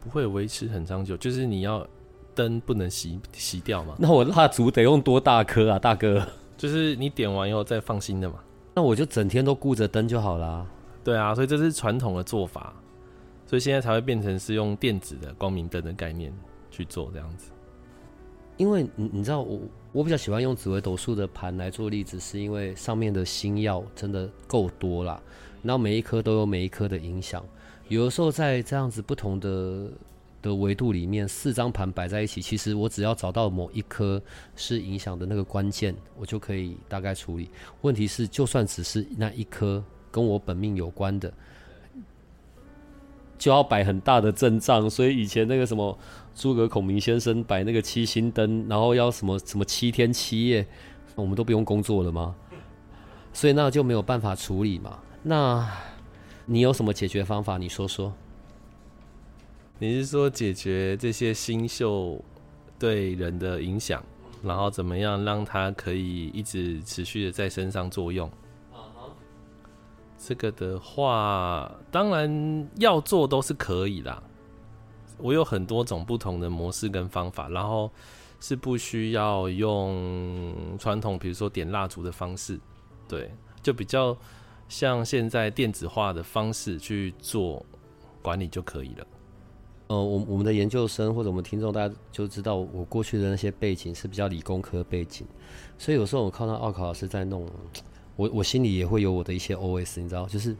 [0.00, 1.86] 不会维持很长久，就是你要
[2.34, 6.26] 灯不能熄熄掉嘛，那我蜡烛得用多大颗啊，大哥？
[6.56, 8.36] 就是你点完以后再放新的嘛。
[8.74, 10.66] 那我就整天都顾着灯就好啦。
[11.04, 12.72] 对啊，所以这是传统的做法，
[13.46, 16.32] 所以现在才会变成是用电子的光明灯的概念
[16.70, 17.50] 去做这样子。
[18.56, 19.60] 因为你你知道我
[19.92, 25.20] 我比较喜欢用紫微斗数的盘来做例子，是因为上面的星耀真的够多啦，
[25.62, 27.44] 然后每一颗都有每一颗的影响。
[27.88, 29.90] 有的时候在这样子不同的
[30.40, 34.20] 的维度里面，四张盘摆在一起，其实我只要找到某一颗
[34.56, 37.48] 是影响的那个关键，我就可以大概处理。
[37.82, 41.32] 问题是，就算只是那一颗跟我本命有关的，
[43.38, 44.88] 就要摆很大的阵仗。
[44.90, 45.96] 所以以前那个什么
[46.34, 50.66] 诸葛孔明先生摆那个七星灯，然后要什么什么七天七夜，
[51.14, 52.34] 我们都不用工作了吗？
[53.32, 54.98] 所以那就没有办法处理嘛。
[55.22, 55.68] 那
[56.44, 57.58] 你有什么解决方法？
[57.58, 58.12] 你说说。
[59.78, 62.22] 你是说解决这些星秀
[62.78, 64.00] 对人的影响，
[64.42, 68.30] 然后怎么样让它可以一直持续的在身上作用？
[70.24, 74.22] 这个的话，当然要做都是可以啦。
[75.18, 77.90] 我有很多种不同的模式跟方法，然后
[78.38, 82.60] 是不需要用传统，比如说点蜡烛的方式，
[83.08, 83.32] 对，
[83.62, 84.16] 就比较
[84.72, 87.62] 像现在电子化的方式去做
[88.22, 89.06] 管理就可以了。
[89.88, 95.26] 呃，我我们的研究生或者我们听众，大家就知道我过去的那些背景是比较理工科背景，
[95.76, 97.46] 所以有时候我看到奥考老师在弄，
[98.16, 100.56] 我我心里也会有我的一些 OS，你知道，就是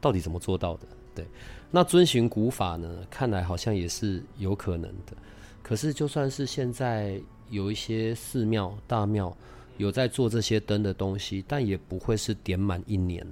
[0.00, 0.86] 到底怎么做到的？
[1.16, 1.26] 对，
[1.72, 5.16] 那遵循古法呢，看来好像也是有可能的。
[5.60, 9.36] 可是就算是现在有一些寺庙、大庙
[9.78, 13.26] 有在做这些灯的东西，但也不会是点满一年。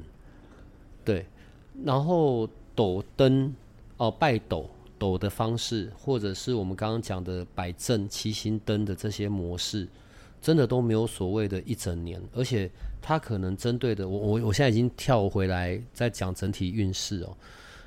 [1.05, 1.27] 对，
[1.85, 3.55] 然后抖灯
[3.99, 4.71] 哦，拜斗。
[4.99, 9.87] 抖的方式，或者是我们刚刚讲的摆正七星灯的这些模式，
[10.41, 12.71] 真的都没有所谓的一整年，而且
[13.03, 17.37] 它可能针对的，我我我现在已经跳回来在讲整体运势哦，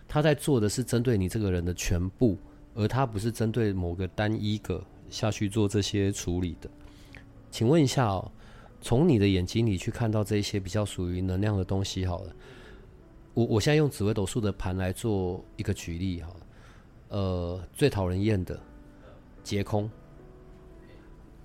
[0.07, 2.37] 他在做的是针对你这个人的全部，
[2.75, 6.69] 而他不是针对某个单一个下去做这些处理的。
[7.49, 8.31] 请问一下哦，
[8.81, 12.33] 从你的眼睛里去看到这些比较属于能量的东西好了，
[13.33, 16.29] 我我现在用紫微斗数的盘来做一个举例哈。
[17.09, 18.59] 呃，最讨人厌的
[19.43, 19.89] 劫空，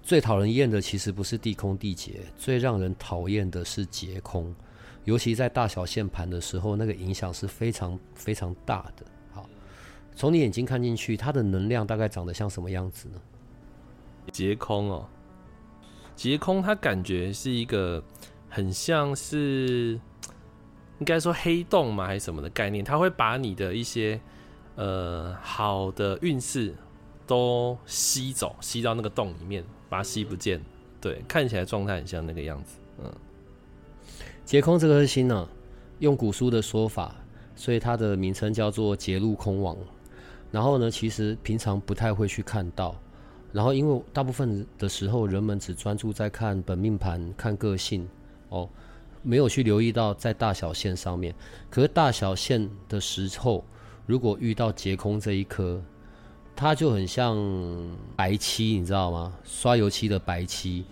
[0.02, 4.54] 最讨人厌的其实不是地空地劫，最让人讨厌的是劫空，
[5.04, 9.06] 尤其在大小线盘的时候，那个影响是非常非常大的。
[9.32, 9.48] 好，
[10.14, 13.20] 从你眼睛看进去，它的能量大概长得像什么样子呢？
[14.30, 15.08] 劫空哦，
[16.14, 18.02] 劫空它感觉是一个
[18.48, 19.98] 很像是
[20.98, 24.20] 应该说黑洞嘛，还是什么的概念，它会把你的一些。
[24.76, 26.74] 呃，好的运势
[27.28, 30.60] 都吸走，吸到那个洞里面，把它吸不见。
[31.00, 32.80] 对，看起来状态很像那个样子。
[32.98, 33.14] 嗯，
[34.44, 35.48] 劫空这颗星呢，
[36.00, 37.14] 用古书的说法，
[37.54, 39.78] 所以它的名称叫做劫路空王。
[40.50, 43.00] 然后呢，其实平常不太会去看到。
[43.54, 48.06] 然后因为大部分的时候，人们只专注在看本命盘、看个性
[48.50, 48.68] 哦，
[49.22, 51.34] 没有去留意到在大小线上面。
[51.70, 53.64] 可是大小线的时候。
[54.06, 55.82] 如果遇到劫空这一颗，
[56.54, 57.38] 它就很像
[58.14, 59.32] 白漆，你知道吗？
[59.44, 60.84] 刷油漆的白漆，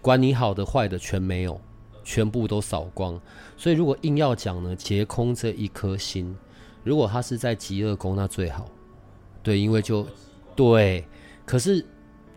[0.00, 1.60] 管你好的坏的全没有，
[2.04, 3.20] 全部都扫光。
[3.56, 6.32] 所以如果硬要讲呢，劫空这一颗心，
[6.84, 8.70] 如果它是在极恶宫，那最好。
[9.42, 10.06] 对，因为就
[10.54, 11.04] 对，
[11.44, 11.84] 可是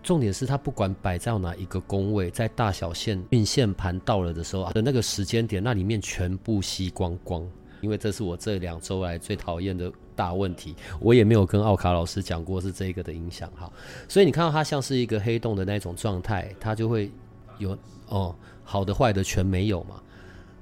[0.04, 7.48] 重点是它不管摆在哪一个宫位，在大小线运线盘到了的时候啊的那个时间点，那里面全部吸光光。
[7.82, 13.52] 因为这是我这两周来最讨厌的大问题，我也没有跟奥卡老师讲过是这个的影响。
[13.58, 13.70] 哈，
[14.08, 17.12] 所以你看到它像是一个黑洞的那种状态，它就会
[17.58, 20.02] 有哦好的坏的全没有嘛，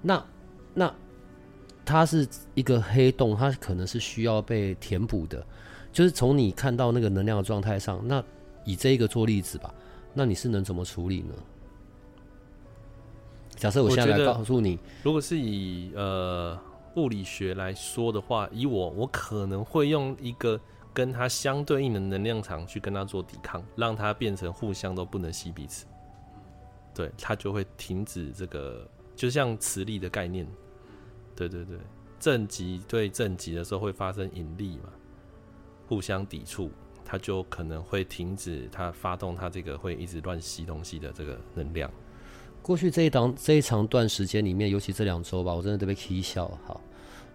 [0.01, 0.25] 那
[0.73, 0.91] 那
[1.85, 5.45] 它是一个黑洞，它可能是需要被填补的，
[5.91, 8.23] 就是从你看到那个能量的状态上，那
[8.63, 9.73] 以这个做例子吧，
[10.13, 11.33] 那你是能怎么处理呢？
[13.55, 16.59] 假设我现在来告诉你，如果是以呃。
[16.97, 20.59] 物理学来说的话，以我，我可能会用一个
[20.93, 25.85] 跟它相对应的能量场去跟它做抵抗，让它变成互相都不能吸彼此，
[26.93, 30.45] 对，它就会停止这个，就像磁力的概念，
[31.33, 31.77] 对对对，
[32.19, 34.89] 正极对正极的时候会发生引力嘛，
[35.87, 36.69] 互相抵触，
[37.11, 41.91] 它就可能会停止它发动它这个会一直乱吸东西的这个能量。
[42.61, 46.49] 过去这一档这一长段时间里面，尤其这两周吧，我真的都被气笑。
[46.65, 46.79] 好，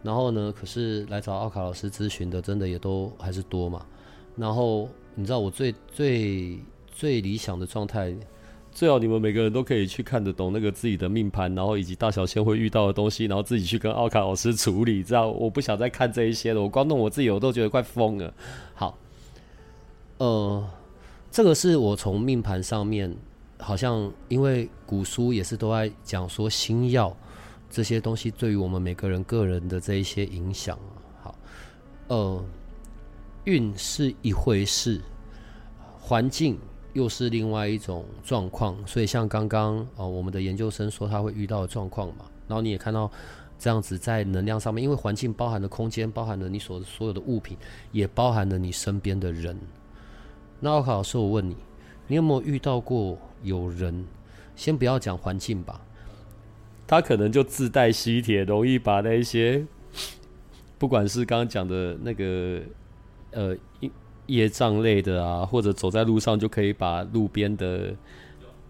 [0.02, 3.84] 然后呢，可是来找奥卡老师咨询的，真的也都还是多嘛。
[4.34, 6.58] 然后你知道我最最
[6.90, 8.16] 最理想的状态，
[8.72, 15.04] 最好你们每个人都可以去看得懂那个自己的命盘，然后以及大小仙会遇到的东西，然后自己去跟奥卡老师处理。
[15.04, 18.32] 知道我不想再看这一些了，我光弄我自己我都觉得快疯了。
[18.74, 18.98] 好，
[20.18, 20.68] 呃，
[21.31, 23.16] 这个是我从命盘上面。
[23.59, 27.16] 好像因为古书也是都在讲说星耀
[27.70, 30.79] 这些东西对于我们每个人个人的这一些影响
[31.22, 31.35] 好，
[32.09, 32.44] 呃，
[33.44, 35.00] 运是一回事，
[35.98, 36.59] 环境
[36.92, 38.76] 又是另外一种状况。
[38.87, 43.11] 所以像刚刚呃，我们的研究生说他会遇到的状况嘛，然后你也看到
[43.59, 47.57] 这样子在能量上面，因为环境包含的空间，包含了你所所有的物品，
[47.90, 49.59] 也包含了你身边的人。
[50.60, 51.56] 那奥卡老师，我问你，
[52.06, 53.18] 你有没有遇到过？
[53.42, 54.04] 有人，
[54.56, 55.80] 先不要讲环境吧，
[56.86, 59.64] 他可能就自带吸铁，容易把那一些，
[60.78, 62.60] 不管是刚刚讲的那个
[63.32, 63.54] 呃
[64.26, 67.94] 业障类的啊，或者走在路上就可以把路边的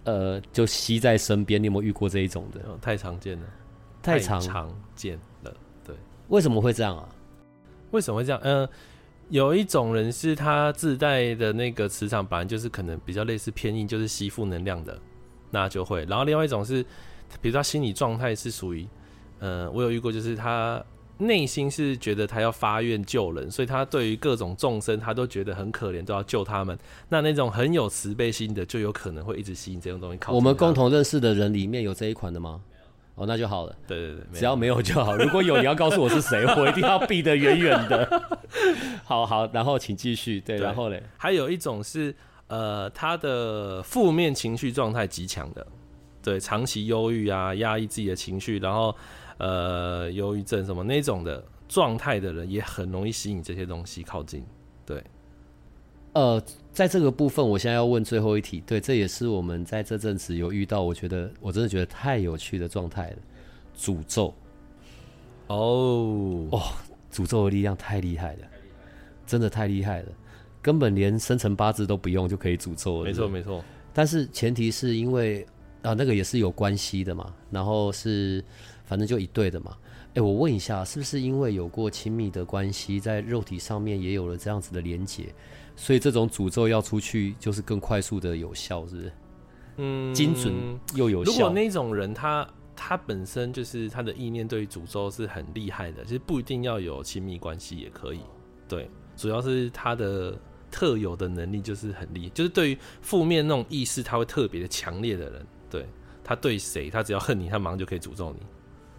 [0.05, 1.63] 呃就吸在身边。
[1.63, 2.61] 你有没有遇过这一种的？
[2.83, 3.47] 太常见了，
[4.03, 5.57] 太常常见了。
[5.87, 5.95] 对，
[6.29, 7.09] 为什么会这样啊？
[7.93, 8.41] 为什么会这样？
[8.43, 8.69] 嗯。
[9.29, 14.97] 有一种人是他自带的那个磁场本来就是可能比较类似偏硬，就是吸负能量的，
[15.51, 16.05] 那就会。
[16.05, 16.83] 然后另外一种是，
[17.41, 18.87] 比如他心理状态是属于，
[19.41, 20.81] 呃，我有遇过，就是他
[21.19, 26.79] 内心是觉得他要发愿救人，所以他对于各种众生他都觉得很可怜，都要救他们。
[27.09, 30.33] 那那种很有慈悲心的，就有可能会一直吸引这种东西靠。
[30.33, 32.61] 我们共同认识的人里面有这一款的吗？
[33.17, 33.75] 哦，那就好了。
[33.87, 35.17] 对对对，只要没有就好。
[35.17, 38.23] 如果有，你要告诉我是谁， 我一定要避得远远的。
[39.05, 40.41] 好好，然后请继续。
[40.41, 42.15] 对，然后嘞，还有一种是，
[42.49, 45.67] 呃，他的负面情绪状态极强的，
[46.23, 48.95] 对，长期忧郁啊，压抑自己的情绪，然后
[49.39, 54.45] 呃，忧郁症什么那种的状态的人，也很容易吸引这些东西靠近。
[54.85, 55.03] 对。
[56.13, 56.43] 呃，
[56.77, 58.63] 在这个部分，我现在要问最后一题。
[58.67, 63.17] 对，这也是我们在这阵子有遇到，我觉得我真的觉得太有趣的状态了。
[63.75, 64.35] 诅咒，
[65.47, 66.61] 哦，哦，
[67.11, 68.41] 诅咒的力量太厉害了，
[69.27, 70.09] 真的太厉害了，
[70.61, 73.05] 根本连生辰八字都不用就可以诅咒了。
[73.07, 73.65] 没错，没错。
[73.95, 75.47] 但是前提是因为
[75.81, 78.45] 啊，那个也是有关系的嘛，然后是
[78.85, 79.75] 反正就一对的嘛。
[80.13, 85.35] 哎，我问一下，是不是因为有过亲密的关系，在肉体上面也有了这样子的连结？
[85.77, 89.13] 所以这种诅咒要出去，就是更快速的有效，是不是？
[89.77, 90.55] 嗯，精准
[90.95, 91.31] 又有效。
[91.31, 98.21] 如果那种人他他本身就是他的意念对于诅咒是很厉害的，其实不一定要有亲密关系也可以。
[98.67, 100.35] 对，主要是他的
[100.71, 105.87] 特有的能力就是很厉，就是对于负面那种意识他会特别的强烈的人，对
[106.25, 108.47] 他对谁他只要恨你，他马上就可以诅咒你。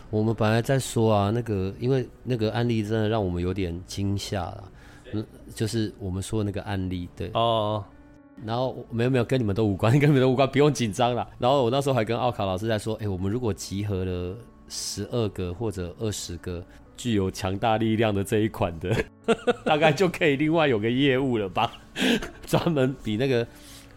[0.10, 4.72] 我们本来在说啊，那个因为那个案例真的让我们有点惊吓了。
[5.14, 7.84] 嗯，就是我们说的那个案例，对哦。
[8.46, 11.28] 然后没有没有跟你们都无关，跟你们都无关，不用紧张了。
[11.40, 14.38] 然后我那时候还跟奥卡老师在说，哎，我们如果集合了
[14.70, 16.64] 十二个或者二十个
[16.96, 18.96] 具有强大力量的这一款的，
[19.66, 21.72] 大概就可以另外有个业务了吧？
[22.46, 23.48] 专门比那个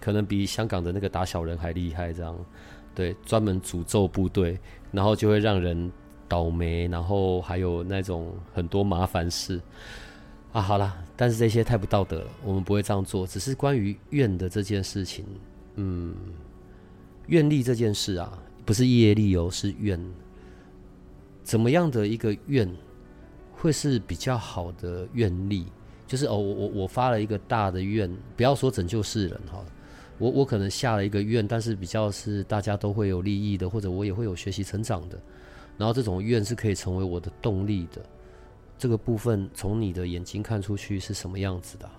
[0.01, 2.35] 可能比香港的那个打小人还厉害，这样
[2.95, 4.59] 对，专门诅咒部队，
[4.91, 5.93] 然后就会让人
[6.27, 9.61] 倒霉，然后还有那种很多麻烦事。
[10.53, 13.25] 啊，好啦，但是这些太不道德了，我们不会这样做。
[13.25, 15.25] 只是关于愿的这件事情，
[15.77, 16.13] 嗯，
[17.29, 18.37] 愿力这件事啊，
[18.67, 20.01] 不是业力哦，是愿。
[21.45, 22.69] 怎么样的一个愿，
[23.53, 25.67] 会是比较好的愿力？
[26.07, 29.65] 就是哦，我我我发了一个大的愿，不要说拯救世人哈，
[30.19, 35.17] 我我可能下了一个愿，但是比较是大家都会有利益的，或者我也会有学习成长的，
[35.79, 38.05] 然后这种愿是可以成为我的动力的。
[38.81, 41.91] 这个部分从你的眼睛看出去是什么样子的？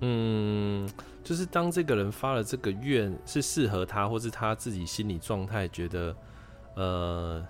[0.00, 0.88] 嗯，
[1.22, 6.16] 就是当这个人发了这个愿是适合他，或是他自己心理状态觉得，
[6.76, 7.46] 呃，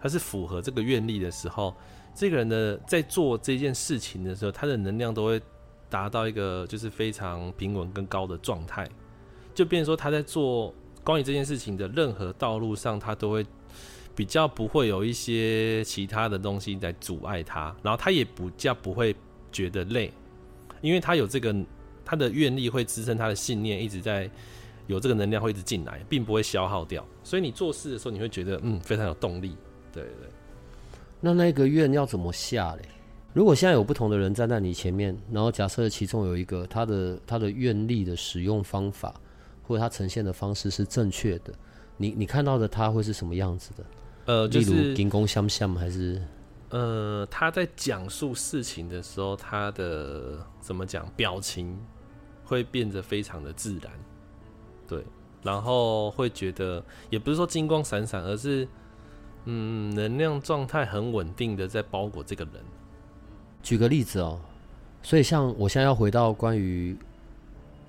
[0.00, 1.74] 他是符合这个愿力的时候，
[2.14, 5.38] 这个人的在做这件事情的时候，他的能量都会
[5.90, 8.88] 达到一个就是非常平稳跟高的状态，
[9.54, 10.74] 就变说他在做
[11.04, 13.44] 关于这件事情的任何道路上，他都会。
[14.14, 19.14] 比较不会有一些其他的东西在阻碍他，然后他也不叫不会
[19.50, 20.12] 觉得累，
[20.80, 21.54] 因为他有这个
[22.04, 24.30] 他的愿力会支撑他的信念一直在
[24.86, 29.56] 有这个能量会一直进来，并不会消耗掉，所以你做事的时候你会觉得嗯非常有动力，
[29.92, 30.28] 对对。
[31.20, 32.82] 那那个愿要怎么下嘞？
[33.32, 39.12] 如果现在有不同的人站在你前面，然后假设其中有一个他的他的愿力的使用方法
[39.62, 41.52] 或者他呈现的方式是正确的，
[41.96, 43.84] 你你看到的他会是什么样子的？
[44.26, 46.22] 呃，就是金工相像还是？
[46.70, 51.78] 呃，他在讲述事情的时候，他的怎么讲，表情
[52.44, 53.92] 会变得非常的自然，
[54.88, 55.04] 对，
[55.42, 58.66] 然后会觉得也不是说金光闪闪，而是
[59.44, 62.54] 嗯，能量状态很稳定的在包裹这个人。
[63.62, 64.40] 举个例子哦，
[65.02, 66.96] 所以像我现在要回到关于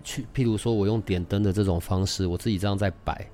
[0.04, 3.28] 去，譬如说我用点灯的这种方式，我自己这样在摆。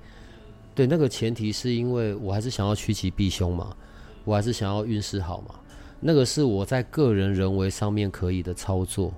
[0.74, 3.76] 对，那个前提是因为我还是想要趋吉避凶嘛，
[4.24, 5.54] 我还是想要运势好嘛。
[6.00, 9.12] 那个是我在个人人为上面可以的操作。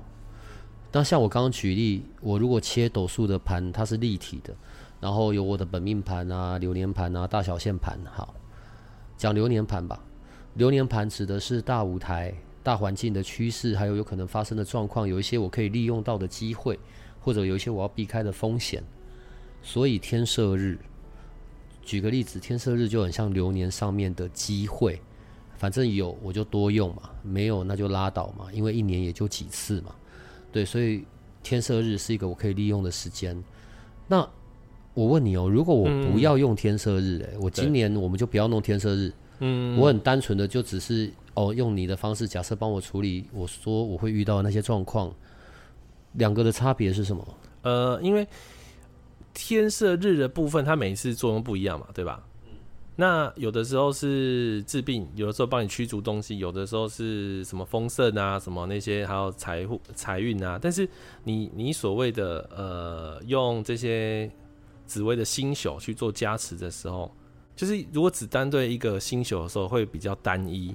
[0.92, 4.55] 那像我刚刚举例，我如果切斗数的盘，它是立体的，
[5.00, 7.98] 然后有我的本命盘啊、流年盘啊、大小线盘。
[8.12, 8.34] 好，
[9.16, 9.98] 讲流年盘吧。
[10.55, 16.78] 流年盘指的是大舞台、大环境的趋势，还有有可能发生的状况，有一些我可以利用到的机会，
[17.20, 18.82] 或者有一些我要避开的风险。
[19.62, 20.78] 所以天赦日。
[21.85, 25.01] 举个例子，天色日就很像流年上面的机会，
[25.57, 29.95] 反正有我就多用嘛，没有那就拉倒嘛，因为一年也就几次嘛，
[30.51, 31.05] 对，所以
[31.43, 33.37] 天色日是一个我可以利用的时间。
[34.09, 34.28] 那
[34.95, 45.14] 我问你哦，如果我不要用天色日，哎，我今年我们就不要弄天色日，嗯，我很单纯的就只是哦，用你的方式，假设帮我处理，我说我会遇到那些状况，
[46.12, 47.37] 两个的差别是什么？
[47.62, 48.26] 呃，因为。
[49.35, 52.24] 天色日的部分，它每一次作用不一样嘛，对吧？
[52.97, 60.57] 那有的时候是治病，有的时候帮你驱逐东西，有的时候是什么丰盛啊，什么那些还有财富财运啊。
[60.62, 60.89] 但是
[61.24, 64.30] 你你所谓的呃，用这些
[64.87, 67.12] 紫薇的星宿去做加持的时候，
[67.57, 70.72] 就是如果只单对一个星宿的时候，会比较单一。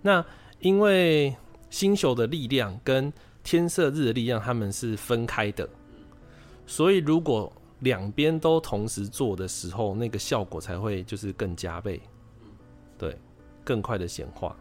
[0.00, 0.24] 那
[0.60, 1.36] 因为
[1.68, 3.12] 星宿的力量跟
[3.44, 5.68] 天色日的力量，他们是分开的，
[6.66, 12.00] 所以如果两边都同时做的时候，那个效果才会就是更加倍，
[12.96, 13.16] 对，
[13.64, 14.56] 更快的显化。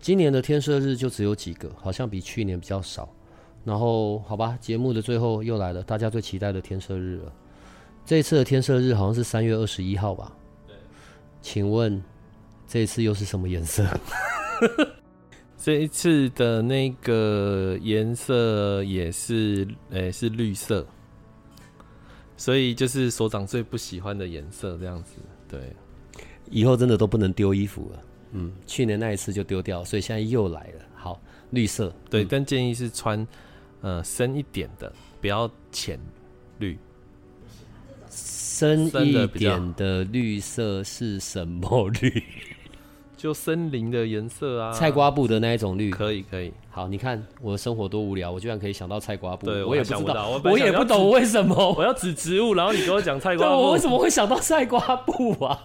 [0.00, 3.08] 今年的天赦日就只有几个，好像比去年比较少。
[3.64, 7.32] 然后，好吧，节目的最后又来了，大家最期待的天赦日了。
[8.06, 10.32] 这一次的天赦日好像是三月二十一号吧？
[10.66, 10.76] 对。
[11.42, 12.02] 请问
[12.66, 13.84] 这一次又是什么颜色？
[15.58, 20.86] 这一次的那个颜色也是，诶，是绿色。
[22.38, 25.16] 所以就是所长最不喜欢的颜色，这样子。
[25.46, 25.60] 对，
[26.50, 28.02] 以后真的都不能丢衣服了。
[28.32, 30.84] 嗯，去年那一次就丢掉，所以现在又来了。
[30.94, 31.20] 好，
[31.50, 31.92] 绿色。
[32.08, 33.26] 对，但建议是穿
[33.80, 35.98] 呃深一点的，不要浅
[36.58, 36.78] 绿。
[38.10, 42.22] 深一点的绿色是什么绿？
[43.18, 46.52] 就森林的颜色啊，菜瓜布的那一种绿，可以可以。
[46.70, 49.46] 好，你看我的生活多无聊，我居然可以想到菜瓜布。
[49.46, 55.58] 对，我也不知道，我也不懂为什么我要指植物，然后你给我讲菜瓜布，我为什么会想到菜瓜布啊？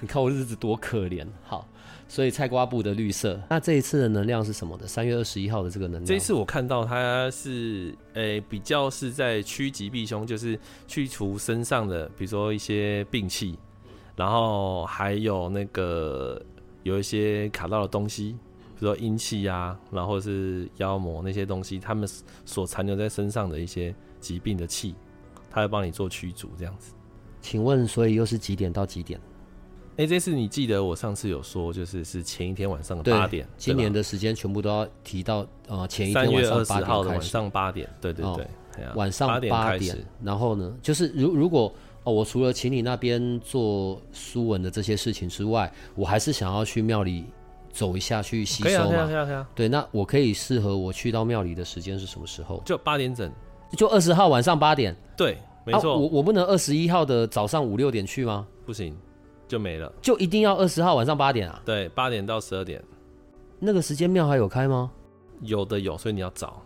[0.00, 1.26] 你看我日子多可怜。
[1.42, 1.66] 好，
[2.06, 4.86] 所以菜瓜布的绿色，那这一次的能量是什么的？
[4.86, 10.56] 三月二十一号的这个能量，这一次我看到它是诶比较是在趋吉避凶，就是
[10.86, 13.58] 去除身上的，比如说一些病气。
[14.16, 16.40] 然后还有那个
[16.82, 18.36] 有一些卡到的东西，
[18.78, 22.08] 比如说阴气呀，然后是妖魔那些东西，他们
[22.44, 24.94] 所残留在身上的一些疾病的气，
[25.50, 26.92] 他会帮你做驱逐这样子。
[27.40, 29.20] 请问，所以又是几点到几点？
[29.96, 41.72] 哎、这次你记得我上次有说，就是是前一天晚上的八点，今年的的时间全部都要提到呃前一三天晚上月二十八点开始，号的晚上八点，对对哦对，晚上八点开始，，然后呢，就是如如果
[42.04, 47.24] 哦，我除了请你那边做书文的这些事情之外，我还是想要去庙里
[47.72, 48.92] 走一下去吸收
[49.54, 52.62] 对，那我可以适合我去到庙里的时间是什么时候？
[52.64, 53.32] 就八点整，
[53.76, 58.46] 就二十号晚上八点，对，没啊错，我我不能二十一号的早上五六点去吗？
[58.66, 58.94] 不行，
[59.48, 59.92] 就没了。
[60.02, 61.62] 就一定要二十号晚上八点啊？
[61.64, 62.82] 对，八点到十二点，
[63.58, 64.90] 那个时间庙还有开吗？
[65.40, 66.62] 有的有，所以你要找。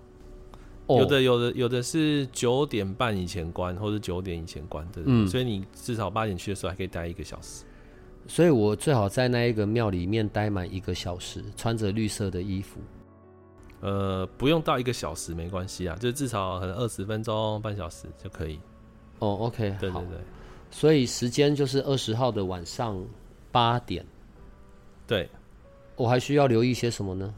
[0.88, 5.02] 哦有的有的有的是九点半以前关，或者九点以前关，对？
[5.06, 7.64] 嗯所以你至少八点去的时候还可以待一个小时。
[8.26, 12.80] 所以我最好在那一个庙里面待满一个小时，穿着绿色的衣服。
[13.80, 18.58] 呃，不用到一个小时没关系啊，就至少可能二十分钟、半小时就可以。
[19.20, 20.18] 哦，OK，好对对对
[20.70, 23.02] 所以时间就是二十号的晚上
[23.52, 24.04] 八点。
[25.06, 25.28] 对，
[25.96, 27.34] 我还需要留意些什么呢？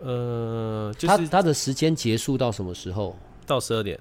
[0.00, 3.16] 呃，就是它它的时间结束到什么时候？
[3.46, 3.98] 到十二点。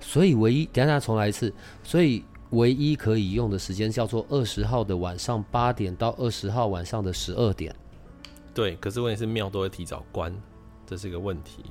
[0.00, 1.52] 所以唯一，等一下重来一次。
[1.82, 7.74] 所以唯一可以用的时间叫做二十号的晚上八点到二十号晚上的十二点。
[8.52, 10.34] 对，可是问题是庙都会提早关，
[10.86, 11.64] 这是一个问题。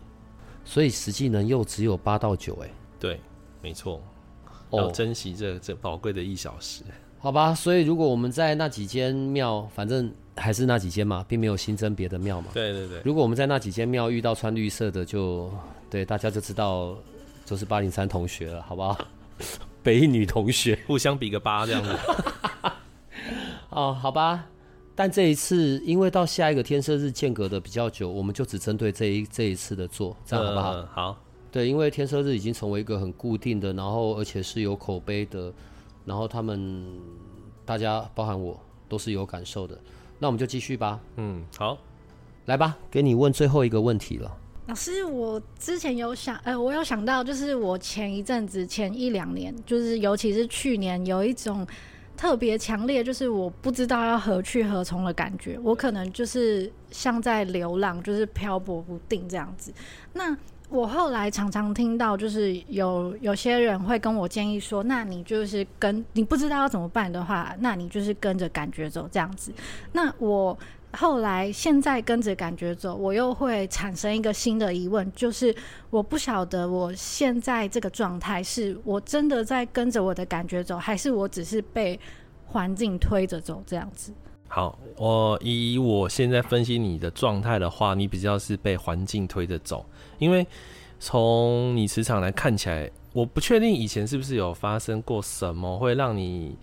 [0.64, 3.20] 所以实际能又只有八到九，哎，对，
[3.62, 4.02] 没错，
[4.72, 6.84] 要哦，珍惜这这宝贵的一小时。
[7.22, 7.56] 好吧。
[7.56, 12.48] 所以如果我们在那几间庙，反正还是那几间嘛，并没有新增别的庙嘛。
[12.54, 15.50] 对对对，如果我们在那几间庙遇到穿绿色的就，
[15.90, 16.98] 对大家就知道
[17.46, 18.98] 就是八零三同学了，好不好？
[19.84, 21.90] 北一女同学 互相比个八这样子。
[23.70, 24.46] 哦，好吧。
[24.94, 30.72] 但这一次，因为到下一个天赦日间隔的比较久，我们就只针对这一这一次的做，这样好不好？
[30.72, 31.18] 呃好，
[31.52, 35.52] 对，因为天赦日已经成为一个很固定的，然后而且是有口碑的，
[36.06, 36.86] 然后他们
[37.66, 39.78] 大家包含我都是有感受的。
[40.20, 41.78] 那我们就继续吧，嗯，好，
[42.46, 44.38] 来吧，给你问最后一个问题了。
[44.68, 51.66] 老师，我之前有想，呃，我有想到，就是我前一阵子、前一两年，就是尤其是去年，有一种
[52.16, 55.60] 特别强烈，就是我不知道要何去何从的感觉。
[55.64, 59.74] 我可能就是像在流浪，就是漂泊不定这样子。
[60.14, 60.38] 那
[60.72, 69.52] 我后来常常听到，就是有有些人会跟我建议说，那你就是跟你不知道要怎么办的话，那你就是跟着感觉走这样子。
[69.92, 70.58] 那我
[70.94, 75.54] 后来现在跟着感觉走，我又会产生一个新的疑问，就是
[75.90, 82.00] 我不晓得我现在这个状态是我真的在跟着我的感觉走，还是我只是被
[82.46, 84.14] 环境推着走这样子？
[84.54, 89.86] 好，我以我现在分析你的状态的话，你比较是被环境推着走，
[90.20, 90.46] 因为
[91.00, 96.54] 从你磁场来看起来，我不确定以前是不是有发生过什么会让你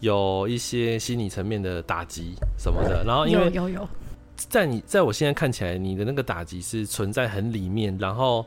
[0.00, 3.88] 有一些心理层面的打击什么的，然后因为有有有，
[4.34, 8.44] 在你在我现在看起来，你的那个打击是存在很里面，然后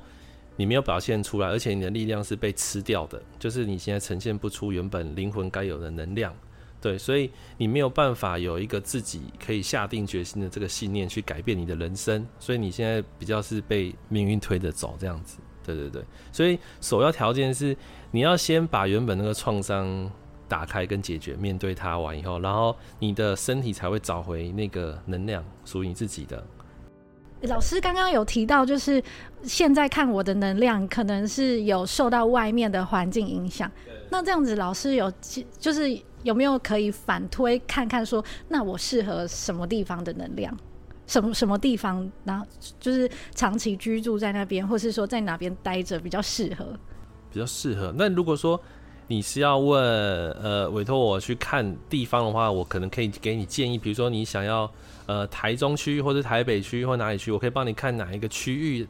[0.57, 6.33] 你没有表现出来，而且你的力量是被吃掉的，就是你现在呈现不出原本灵魂该有的能量。
[6.83, 15.37] 对，所以你没有办法有一个自己可以下定决心的这个信念去改变你的人生，所以你现在比较是被命运推着走这样子。
[15.65, 17.73] 对对对，所以首要条件是
[18.11, 20.11] 你要先把原本那个创伤
[20.45, 26.45] 打开跟解决，面对它完以后，然后你的身体才会找回那个能量，属于你自己的。
[27.43, 29.01] 老师刚刚有提到，就是
[29.43, 33.69] 现在看我的能量可能是有受到外面的环境影响。
[34.09, 35.11] 那这样子，老师有
[35.59, 40.55] 就是有没有可以反推看看说，那我适合什么地方的能量？
[41.05, 42.45] 什么什么地方，然后
[42.79, 46.65] 就是长期居住在那边，或是说在哪边待着比较适合？
[47.29, 47.93] 比较适合。
[47.97, 48.59] 那如果说
[49.07, 49.83] 你是要问
[50.31, 54.71] 呃委托我去看地方的话，我可能可以给你建议，比如说你想要
[55.05, 58.87] 呃台中区或者台北区或哪里区，我可以帮你看哪一个区域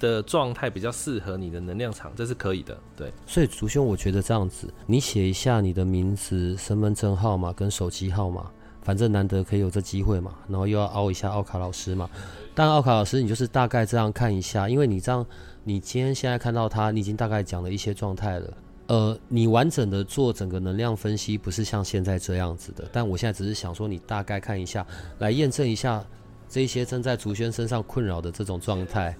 [0.00, 2.76] 的状态比较适合你的能量场，这是可以的。
[2.96, 8.50] 对，所以竹兄，我觉得这样子，你写一下你的名字、身份证号码跟手机号码，
[8.82, 12.08] 反正难得可以有这机会嘛，然后又要凹一下奥卡老师嘛。
[12.54, 15.24] 但奥卡老师，你就是大概这样看一下，因为你这样，
[15.64, 18.52] 你今天现在看到他，你已经大概讲了一些状态了。
[18.88, 22.88] 呃，你完整的做整个能量分析，不是像现在这样子的。
[22.92, 24.86] 但我现在只是想说，你大概看一下，
[25.18, 26.04] 来验证一下
[26.48, 29.16] 这些正在竹轩身上困扰的这种状态。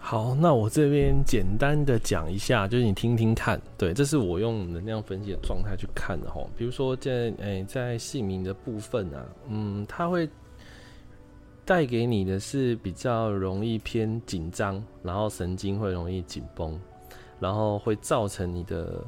[0.00, 3.60] 好，那我这边简单的讲一下，就是你听听看。
[3.76, 6.40] 对，这是我用能量分析的状态去看的哈。
[6.56, 10.28] 比如说在诶、在姓名的部分啊，嗯，它会
[11.64, 16.78] 带给你的是比较容易偏紧张，然后神经会容易紧绷，
[17.40, 19.04] 然后会造成你的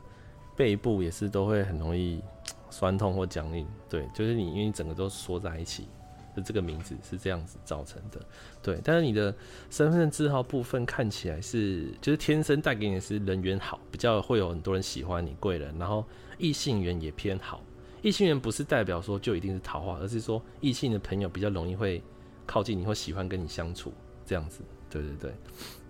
[0.57, 2.23] 背部也是都会很容易
[2.71, 5.89] 酸痛或僵硬，对，就是你因为你整个都缩在一起，
[6.35, 8.21] 的这个名字是这样子造成的，
[8.63, 8.81] 对。
[8.85, 9.35] 但是你的
[9.71, 16.05] 身份证字号部分看起来是，就是天生带给你是人缘好，比较会有很多人喜欢你，贵人，然后
[16.39, 17.61] 异性缘也偏好。
[18.03, 22.03] 异性缘不是代表说就一定是桃花，而是说异性的朋友比较容易会
[22.47, 23.93] 靠近你，或喜欢跟你相处
[24.25, 25.35] 这样子，对对对。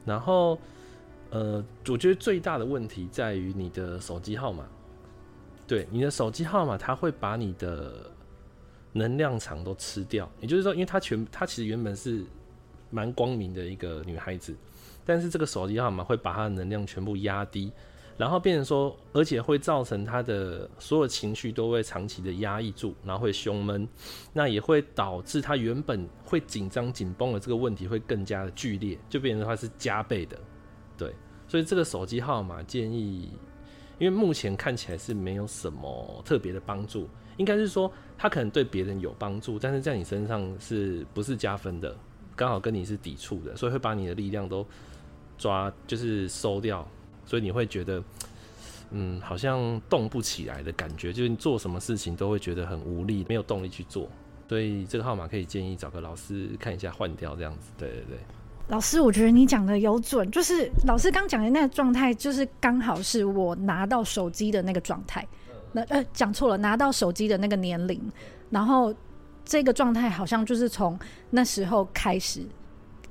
[0.04, 0.58] 然后，
[1.30, 4.66] 呃，我觉得最大的问题在于你的手机号码。
[5.66, 8.10] 对，你的手机号码，它会把你的
[8.92, 10.28] 能量场都吃掉。
[10.40, 12.24] 也就是说，因为它全，它其实原本是
[12.90, 14.52] 蛮光明的一个女孩子，
[15.04, 17.72] 但是这个手机号码会把她的能量全部压低，
[18.16, 23.88] 然后变成说，而且会造成她的所有情绪都会长期的压抑住，然后会胸闷，
[24.32, 30.36] 那也会导致她原本会紧张紧绷的这个问题会更加的剧烈，就变成话是加倍的。
[31.00, 31.14] 对，
[31.48, 33.30] 所以这个手机号码建议。
[33.98, 41.94] 因为目前看起来是没有什么特别的帮助，应该是说他可能对别人有帮助，但是在你身上是不是加分的？
[42.34, 44.66] 刚好跟你是抵触的，所以会把你的力量都
[45.36, 46.88] 抓，就是收掉，
[47.26, 48.02] 所以你会觉得，
[48.90, 54.08] 嗯，好像动不起来的感觉，就是你做什么事情都会觉得很无力，没有动力去做。
[54.48, 57.70] 所以这个号码可以建议找个老师看一下，换掉这样子。
[57.76, 58.18] 对对对。
[58.70, 65.26] 老师，我觉得你讲的有准，就是老师刚讲的那个状态，就是刚好是我拿到手机的那个状态。
[65.72, 68.00] 那呃，讲错了，拿到手机的那个年龄，
[68.48, 68.94] 然后
[69.44, 70.96] 这个状态好像就是从
[71.30, 72.46] 那时候开始，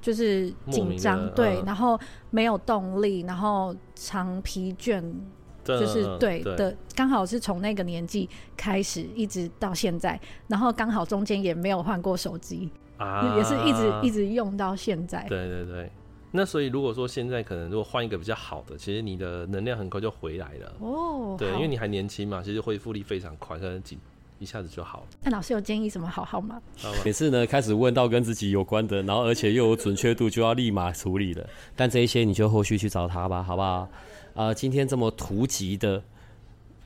[0.02, 2.00] 就是紧张，对，然后
[2.30, 5.04] 没有动力，然后常疲倦，
[5.66, 12.70] 就是对的，刚好是从那个年纪开始，一直到现在，然后刚好中间也没有换过手机。
[13.00, 15.26] 啊，也是一直一直用到现在。
[15.28, 15.90] 对对对，
[16.32, 20.74] 那所以如果说现在可能如果换一个比较好的，其实你的能量很快就回来了。
[20.80, 23.98] 哦，对，因为你还年轻嘛，其实恢复力非常快，可能几
[24.38, 25.08] 一下子就好了。
[25.24, 26.62] 那老师有建议什么好号吗？
[27.04, 31.50] 每次呢开始问到跟自己有关的，然后而且又有准确度，就要立马处理了。
[31.76, 33.90] 但这一些你就后续去找他吧，好不好？
[34.36, 36.02] 啊，今天这么突击的，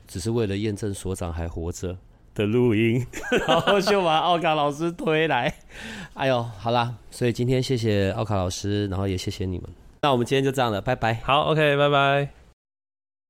[0.08, 1.96] 只是为了验证所长还活着。
[2.34, 3.06] 的录音，
[3.46, 5.54] 然后就把奥卡老师推来。
[6.14, 9.70] 哎呦，好啦，所以今天谢谢奥卡老师，然后也谢谢你们。
[10.02, 11.14] 那我们今天就这样了，拜拜。
[11.14, 12.30] 好，OK，拜拜。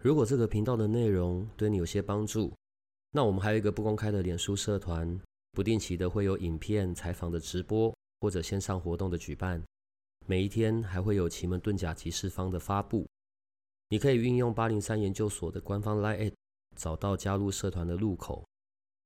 [0.02, 2.52] 如果这个频道的内容对你有些帮助，
[3.12, 5.20] 那我们还有一个不公开的脸书社团，
[5.52, 9.62] 不定期的会有影片、采访的直播或者线上活动的举办。
[10.26, 13.06] 每一天还会有奇门遁甲集市方的发布。
[13.88, 16.32] 你可以运用八零三研究所的官方 Line，
[16.74, 18.44] 找到加入社团的入口。